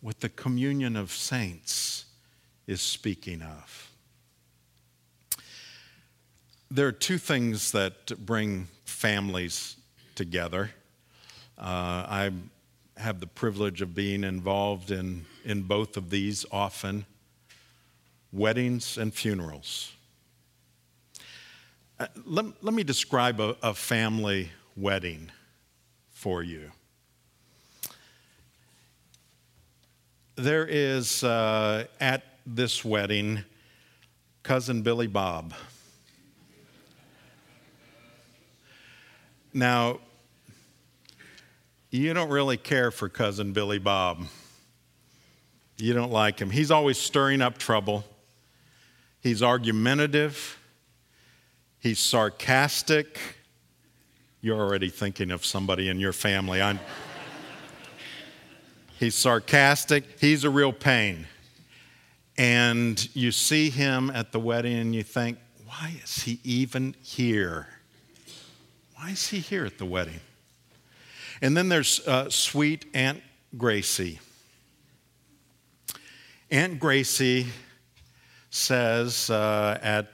what 0.02 0.20
the 0.20 0.30
communion 0.30 0.96
of 0.96 1.12
saints 1.12 2.06
is 2.68 2.82
speaking 2.82 3.42
of. 3.42 3.90
there 6.74 6.88
are 6.88 6.92
two 6.92 7.20
things 7.20 7.72
that 7.72 8.26
bring 8.26 8.68
families 8.84 9.78
together. 10.16 10.72
Uh, 11.56 11.62
I 11.62 12.32
have 12.98 13.20
the 13.20 13.28
privilege 13.28 13.84
of 13.84 13.94
being 13.94 14.24
involved 14.24 14.90
in, 14.90 15.28
in 15.46 15.62
both 15.62 15.98
of 15.98 16.10
these 16.10 16.48
often 16.52 17.06
weddings 18.32 18.98
and 18.98 19.14
funerals. 19.14 19.94
Uh, 22.04 22.08
let, 22.26 22.46
let 22.62 22.74
me 22.74 22.84
describe 22.84 23.40
a, 23.40 23.56
a 23.64 23.74
family 23.74 24.50
wedding 24.76 25.32
for 26.12 26.44
you. 26.44 26.70
There 30.36 30.68
is 30.68 31.24
uh, 31.24 31.86
at 32.02 32.24
this 32.46 32.84
wedding 32.84 33.46
cousin 34.42 34.82
Billy 34.82 35.08
Bob. 35.08 35.54
Now, 39.54 40.02
you 41.90 42.14
don't 42.14 42.32
really 42.32 42.58
care 42.58 42.92
for 42.92 43.08
cousin 43.08 43.54
Billy 43.54 43.80
Bob. 43.80 44.26
You 45.78 45.94
don't 45.94 46.12
like 46.12 46.38
him. 46.38 46.50
He's 46.50 46.70
always 46.70 46.98
stirring 46.98 47.42
up 47.42 47.58
trouble. 47.58 48.04
He's 49.22 49.42
argumentative. 49.42 50.60
He's 51.84 52.00
sarcastic. 52.00 53.20
You're 54.40 54.58
already 54.58 54.88
thinking 54.88 55.32
of 55.32 55.46
somebody 55.46 55.90
in 55.90 56.00
your 56.00 56.14
family. 56.14 56.62
I'm, 56.62 56.80
he's 58.98 59.16
sarcastic. 59.16 60.06
He's 60.18 60.46
a 60.46 60.50
real 60.50 60.72
pain. 60.72 61.28
And 62.38 63.14
you 63.14 63.34
see 63.34 63.70
him 63.70 64.10
at 64.12 64.32
the 64.32 64.40
wedding 64.40 64.78
and 64.78 64.96
you 64.96 65.04
think, 65.04 65.40
why 65.66 65.96
is 66.02 66.24
he 66.24 66.40
even 66.46 66.96
here? 67.04 67.68
Why 68.96 69.10
is 69.10 69.28
he 69.28 69.40
here 69.40 69.66
at 69.66 69.78
the 69.78 69.86
wedding? 69.86 70.22
And 71.42 71.58
then 71.58 71.68
there's 71.68 72.00
uh, 72.08 72.30
sweet 72.30 72.86
Aunt 72.94 73.22
Gracie. 73.58 74.22
Aunt 76.50 76.80
Gracie 76.80 77.48
says 78.52 79.30
uh, 79.30 79.78
at 79.82 80.14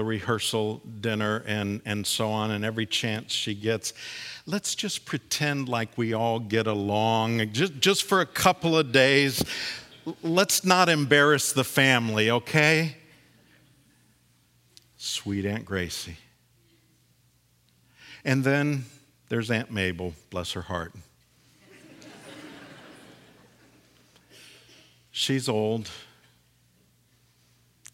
the 0.00 0.04
rehearsal 0.04 0.80
dinner 1.02 1.44
and, 1.46 1.82
and 1.84 2.06
so 2.06 2.30
on, 2.30 2.52
and 2.52 2.64
every 2.64 2.86
chance 2.86 3.34
she 3.34 3.54
gets, 3.54 3.92
let's 4.46 4.74
just 4.74 5.04
pretend 5.04 5.68
like 5.68 5.90
we 5.98 6.14
all 6.14 6.38
get 6.38 6.66
along, 6.66 7.52
just, 7.52 7.78
just 7.80 8.04
for 8.04 8.22
a 8.22 8.26
couple 8.26 8.78
of 8.78 8.92
days. 8.92 9.44
Let's 10.22 10.64
not 10.64 10.88
embarrass 10.88 11.52
the 11.52 11.64
family, 11.64 12.30
okay? 12.30 12.96
Sweet 14.96 15.44
Aunt 15.44 15.66
Gracie. 15.66 16.16
And 18.24 18.42
then 18.42 18.86
there's 19.28 19.50
Aunt 19.50 19.70
Mabel, 19.70 20.14
bless 20.30 20.52
her 20.52 20.62
heart. 20.62 20.94
She's 25.10 25.46
old. 25.46 25.90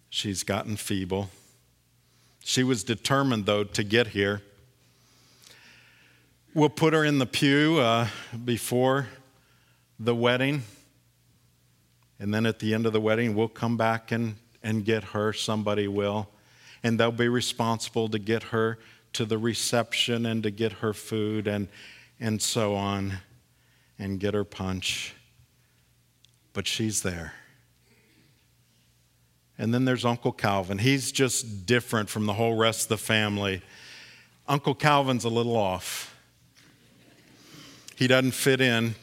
She's 0.09 0.45
gotten 0.45 0.77
feeble. 0.77 1.31
She 2.49 2.63
was 2.63 2.85
determined, 2.85 3.45
though, 3.45 3.65
to 3.65 3.83
get 3.83 4.07
here. 4.07 4.41
We'll 6.55 6.69
put 6.69 6.93
her 6.93 7.05
in 7.05 7.19
the 7.19 7.27
pew 7.27 7.81
uh, 7.81 8.07
before 8.45 9.09
the 9.99 10.15
wedding. 10.15 10.63
And 12.21 12.33
then 12.33 12.47
at 12.47 12.61
the 12.61 12.73
end 12.73 12.87
of 12.87 12.93
the 12.93 13.01
wedding, 13.01 13.35
we'll 13.35 13.49
come 13.49 13.77
back 13.77 14.13
and, 14.13 14.37
and 14.63 14.85
get 14.85 15.03
her. 15.03 15.33
Somebody 15.33 15.89
will. 15.89 16.29
And 16.85 17.01
they'll 17.01 17.11
be 17.11 17.29
responsible 17.29 18.09
to 18.11 18.19
get 18.21 18.45
her 18.45 18.79
to 19.15 19.25
the 19.25 19.39
reception 19.39 20.25
and 20.25 20.45
to 20.45 20.53
get 20.53 20.75
her 20.75 20.93
food 20.93 21.49
and, 21.49 21.67
and 22.21 22.41
so 22.41 22.77
on 22.77 23.15
and 23.99 24.21
get 24.21 24.35
her 24.35 24.45
punch. 24.45 25.15
But 26.53 26.69
she's 26.69 27.03
there. 27.03 27.35
And 29.59 29.73
then 29.73 29.85
there's 29.85 30.05
Uncle 30.05 30.33
Calvin. 30.33 30.79
He's 30.79 31.11
just 31.13 31.65
different 31.67 32.09
from 32.11 32.27
the 32.27 32.35
whole 32.35 32.57
rest 32.57 32.85
of 32.85 32.89
the 32.89 32.99
family. 32.99 33.63
Uncle 34.47 34.75
Calvin's 34.75 35.25
a 35.25 35.29
little 35.29 35.57
off. 35.57 36.15
He 37.97 38.07
doesn't 38.07 38.33
fit 38.33 38.61
in, 38.61 38.95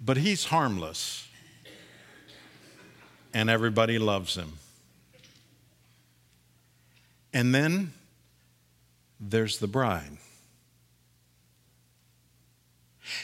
but 0.00 0.16
he's 0.16 0.44
harmless. 0.44 1.26
And 3.34 3.50
everybody 3.50 3.98
loves 3.98 4.36
him. 4.36 4.54
And 7.32 7.54
then 7.54 7.92
there's 9.20 9.58
the 9.58 9.66
bride. 9.66 10.16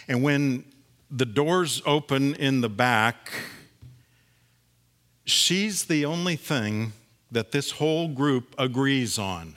And 0.09 0.23
when 0.23 0.65
the 1.11 1.25
doors 1.25 1.81
open 1.87 2.35
in 2.35 2.61
the 2.61 2.69
back, 2.69 3.31
she's 5.25 5.85
the 5.85 6.05
only 6.05 6.37
thing 6.37 6.93
that 7.31 7.53
this 7.53 7.73
whole 7.73 8.09
group 8.09 8.55
agrees 8.59 9.19
on. 9.19 9.57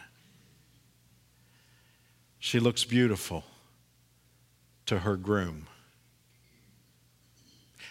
She 2.40 2.60
looks 2.60 2.84
beautiful 2.86 3.44
to 4.86 5.00
her 5.00 5.16
groom. 5.16 5.68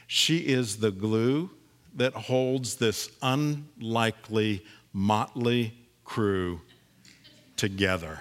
She 0.07 0.39
is 0.39 0.79
the 0.79 0.91
glue 0.91 1.51
that 1.95 2.15
holds 2.15 2.77
this 2.77 3.11
unlikely, 3.23 4.65
motley 4.93 5.75
crew 6.05 6.61
together. 7.57 8.21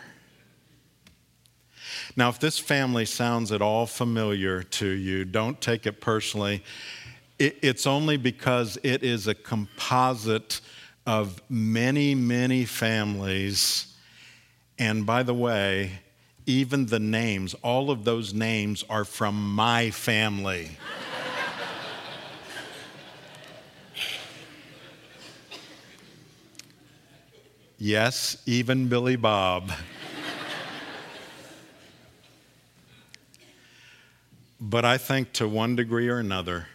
Now, 2.15 2.29
if 2.29 2.39
this 2.39 2.57
family 2.57 3.05
sounds 3.05 3.51
at 3.51 3.61
all 3.61 3.85
familiar 3.85 4.63
to 4.63 4.87
you, 4.87 5.25
don't 5.25 5.59
take 5.59 5.85
it 5.85 6.01
personally. 6.01 6.63
It's 7.38 7.86
only 7.86 8.17
because 8.17 8.78
it 8.84 9.04
is 9.04 9.28
a 9.28 9.36
composite 9.36 10.62
of 11.06 11.41
many, 11.50 12.15
many 12.15 12.65
families. 12.65 13.93
And 14.80 15.06
by 15.06 15.24
the 15.24 15.34
way, 15.34 16.00
even 16.45 16.86
the 16.86 17.00
names, 17.00 17.54
all 17.56 17.91
of 17.91 18.04
those 18.06 18.34
names 18.34 18.84
are 18.89 19.04
from 19.06 19.54
my 19.54 19.91
family. 19.91 20.78
yes, 27.78 28.38
even 28.45 28.88
Billy 28.88 29.15
Bob. 29.15 29.71
But 34.60 34.86
I 34.86 34.98
think 34.98 35.34
to 35.34 35.48
one 35.48 35.76
degree 35.76 36.08
or 36.08 36.17
another, 36.17 36.67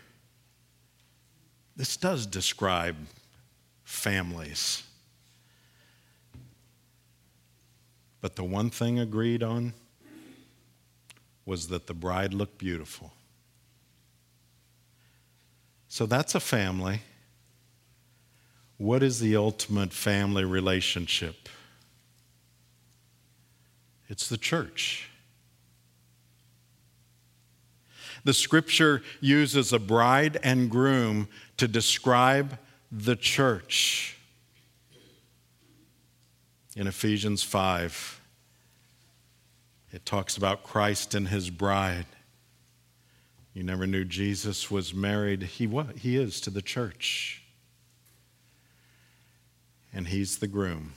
this 1.81 1.97
does 1.97 2.27
describe 2.27 2.95
families. 3.85 4.83
But 8.21 8.37
the 8.37 8.45
one 8.45 8.69
thing 8.69 8.99
agreed 8.99 9.43
on 9.43 9.73
was 11.47 11.69
that 11.69 11.87
the 11.87 11.95
bride 11.95 12.35
looked 12.35 12.59
beautiful. 12.59 13.15
So 15.89 16.05
that's 16.05 16.35
a 16.35 16.41
family. 16.41 17.01
What 18.77 19.03
is 19.03 19.19
the 19.19 19.35
ultimate 19.37 19.95
family 19.95 20.45
relationship? 20.45 21.49
It's 24.07 24.29
the 24.29 24.37
church. 24.37 25.09
The 28.25 28.35
scripture 28.35 29.03
uses 29.21 29.73
a 29.73 29.79
bride 29.79 30.39
and 30.43 30.71
groom 30.71 31.29
to 31.57 31.67
describe 31.67 32.59
the 32.91 33.17
church. 33.17 34.17
In 36.77 36.87
Ephesians 36.87 37.43
5, 37.43 38.21
it 39.93 40.07
talks 40.07 40.37
about 40.37 40.63
Christ 40.63 41.15
and 41.15 41.29
his 41.29 41.51
bride. 41.51 42.07
You 43.55 43.65
never 43.65 43.87
knew 43.87 44.05
Jesus 44.05 44.71
was 44.71 44.95
married. 44.95 45.43
He, 45.43 45.67
was, 45.67 45.87
he 45.99 46.17
is 46.17 46.41
to 46.43 46.51
the 46.51 46.63
church. 46.63 47.43
And 49.93 50.07
he's 50.07 50.39
the 50.39 50.47
groom. 50.47 50.93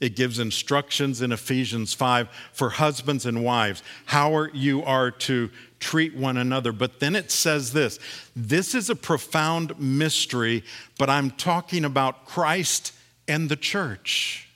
It 0.00 0.14
gives 0.14 0.38
instructions 0.38 1.22
in 1.22 1.32
Ephesians 1.32 1.94
5 1.94 2.28
for 2.52 2.70
husbands 2.70 3.24
and 3.24 3.42
wives, 3.42 3.82
how 4.04 4.46
you 4.52 4.82
are 4.84 5.10
to 5.10 5.50
treat 5.78 6.14
one 6.14 6.36
another. 6.36 6.72
But 6.72 7.00
then 7.00 7.16
it 7.16 7.30
says 7.30 7.72
this 7.72 7.98
this 8.34 8.74
is 8.74 8.90
a 8.90 8.96
profound 8.96 9.78
mystery, 9.78 10.64
but 10.98 11.08
I'm 11.08 11.30
talking 11.30 11.84
about 11.84 12.26
Christ 12.26 12.92
and 13.26 13.48
the 13.48 13.56
church. 13.56 14.48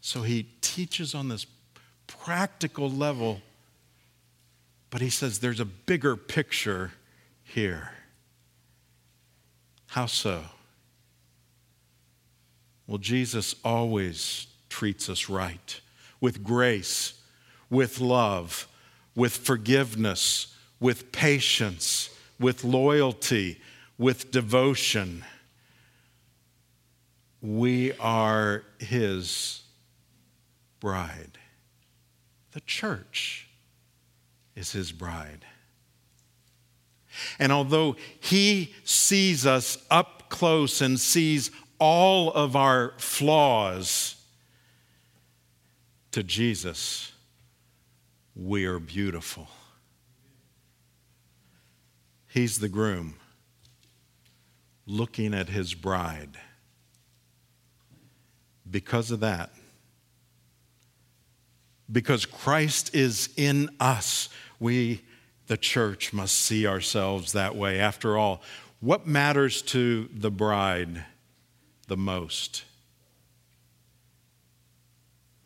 So 0.00 0.22
he 0.22 0.46
teaches 0.60 1.14
on 1.14 1.28
this 1.28 1.46
practical 2.06 2.90
level, 2.90 3.40
but 4.90 5.00
he 5.00 5.10
says 5.10 5.38
there's 5.38 5.60
a 5.60 5.64
bigger 5.64 6.16
picture 6.16 6.92
here. 7.42 7.92
How 9.86 10.06
so? 10.06 10.42
Well, 12.90 12.98
Jesus 12.98 13.54
always 13.64 14.48
treats 14.68 15.08
us 15.08 15.28
right 15.28 15.80
with 16.20 16.42
grace, 16.42 17.20
with 17.70 18.00
love, 18.00 18.66
with 19.14 19.36
forgiveness, 19.36 20.56
with 20.80 21.12
patience, 21.12 22.10
with 22.40 22.64
loyalty, 22.64 23.60
with 23.96 24.32
devotion. 24.32 25.24
We 27.40 27.92
are 28.00 28.64
His 28.80 29.62
bride. 30.80 31.38
The 32.50 32.60
church 32.62 33.48
is 34.56 34.72
His 34.72 34.90
bride. 34.90 35.44
And 37.38 37.52
although 37.52 37.94
He 38.18 38.74
sees 38.82 39.46
us 39.46 39.78
up 39.92 40.28
close 40.28 40.80
and 40.80 40.98
sees 40.98 41.52
all 41.80 42.30
of 42.30 42.54
our 42.54 42.92
flaws, 42.98 44.14
to 46.12 46.22
Jesus, 46.22 47.12
we 48.36 48.64
are 48.66 48.78
beautiful. 48.78 49.48
He's 52.28 52.58
the 52.58 52.68
groom 52.68 53.14
looking 54.86 55.34
at 55.34 55.48
his 55.48 55.74
bride. 55.74 56.36
Because 58.68 59.10
of 59.10 59.20
that, 59.20 59.50
because 61.90 62.24
Christ 62.24 62.94
is 62.94 63.30
in 63.36 63.68
us, 63.80 64.28
we, 64.60 65.02
the 65.48 65.56
church, 65.56 66.12
must 66.12 66.36
see 66.36 66.66
ourselves 66.66 67.32
that 67.32 67.56
way. 67.56 67.80
After 67.80 68.16
all, 68.16 68.42
what 68.78 69.06
matters 69.08 69.60
to 69.62 70.08
the 70.14 70.30
bride 70.30 71.04
the 71.90 71.96
most? 71.96 72.62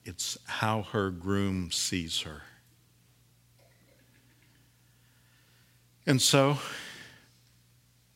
It's 0.04 0.37
how 0.44 0.83
her 0.92 1.09
groom 1.09 1.70
sees 1.70 2.20
her. 2.20 2.42
And 6.07 6.20
so, 6.20 6.59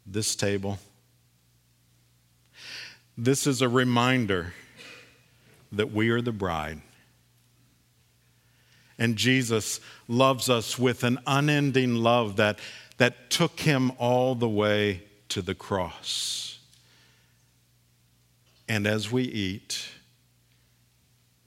this 0.04 0.36
table, 0.36 0.78
this 3.16 3.46
is 3.46 3.62
a 3.62 3.68
reminder 3.68 4.52
that 5.72 5.90
we 5.90 6.10
are 6.10 6.20
the 6.20 6.30
bride. 6.30 6.82
And 8.98 9.16
Jesus 9.16 9.80
loves 10.06 10.50
us 10.50 10.78
with 10.78 11.02
an 11.02 11.18
unending 11.26 11.94
love 11.94 12.36
that, 12.36 12.58
that 12.98 13.30
took 13.30 13.60
him 13.60 13.90
all 13.96 14.34
the 14.34 14.48
way 14.50 15.04
to 15.30 15.40
the 15.40 15.54
cross. 15.54 16.47
And 18.68 18.86
as 18.86 19.10
we 19.10 19.22
eat, 19.22 19.88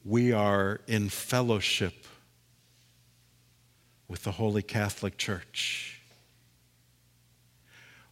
we 0.03 0.31
are 0.33 0.81
in 0.87 1.09
fellowship 1.09 2.07
with 4.07 4.23
the 4.23 4.31
Holy 4.31 4.63
Catholic 4.63 5.17
Church, 5.17 6.01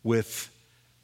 with 0.04 0.50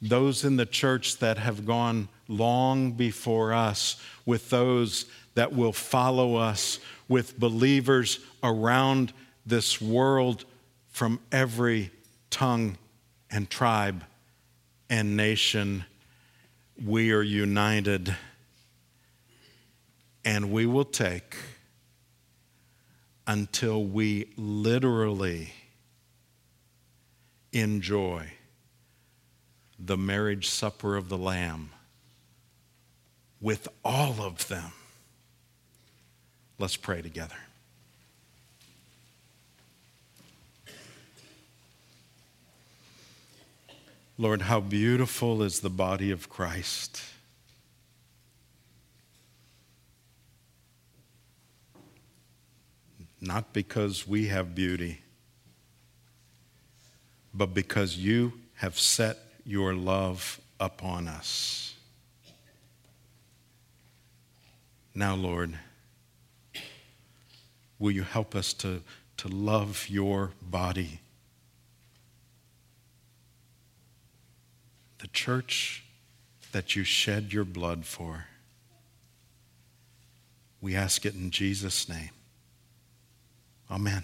those 0.00 0.44
in 0.44 0.56
the 0.56 0.66
church 0.66 1.18
that 1.18 1.38
have 1.38 1.66
gone 1.66 2.08
long 2.28 2.92
before 2.92 3.52
us, 3.52 4.00
with 4.24 4.50
those 4.50 5.06
that 5.34 5.52
will 5.52 5.72
follow 5.72 6.36
us, 6.36 6.78
with 7.08 7.38
believers 7.38 8.20
around 8.42 9.12
this 9.44 9.80
world 9.80 10.44
from 10.90 11.20
every 11.30 11.90
tongue 12.30 12.78
and 13.30 13.50
tribe 13.50 14.04
and 14.88 15.16
nation. 15.16 15.84
We 16.84 17.12
are 17.12 17.22
united 17.22 18.14
and 20.24 20.52
we 20.52 20.66
will 20.66 20.84
take 20.84 21.36
until 23.26 23.82
we 23.84 24.32
literally 24.36 25.52
enjoy 27.52 28.32
the 29.78 29.96
marriage 29.96 30.48
supper 30.48 30.96
of 30.96 31.08
the 31.08 31.16
Lamb 31.18 31.70
with 33.40 33.68
all 33.84 34.20
of 34.20 34.48
them. 34.48 34.72
Let's 36.58 36.76
pray 36.76 37.02
together. 37.02 37.36
Lord, 44.18 44.42
how 44.42 44.60
beautiful 44.60 45.42
is 45.42 45.60
the 45.60 45.70
body 45.70 46.10
of 46.10 46.28
Christ. 46.28 47.02
not 53.20 53.52
because 53.52 54.06
we 54.06 54.26
have 54.26 54.54
beauty, 54.54 55.00
but 57.34 57.52
because 57.52 57.96
you 57.96 58.32
have 58.54 58.78
set 58.78 59.18
your 59.44 59.74
love 59.74 60.40
upon 60.60 61.08
us. 61.08 61.74
Now, 64.94 65.14
Lord, 65.14 65.58
will 67.78 67.90
you 67.90 68.02
help 68.02 68.34
us 68.34 68.52
to, 68.54 68.82
to 69.18 69.28
love 69.28 69.86
your 69.88 70.30
body? 70.40 71.00
The 75.06 75.12
church 75.12 75.84
that 76.50 76.74
you 76.74 76.82
shed 76.82 77.32
your 77.32 77.44
blood 77.44 77.86
for. 77.86 78.26
We 80.60 80.74
ask 80.74 81.06
it 81.06 81.14
in 81.14 81.30
Jesus' 81.30 81.88
name. 81.88 82.10
Amen. 83.70 84.02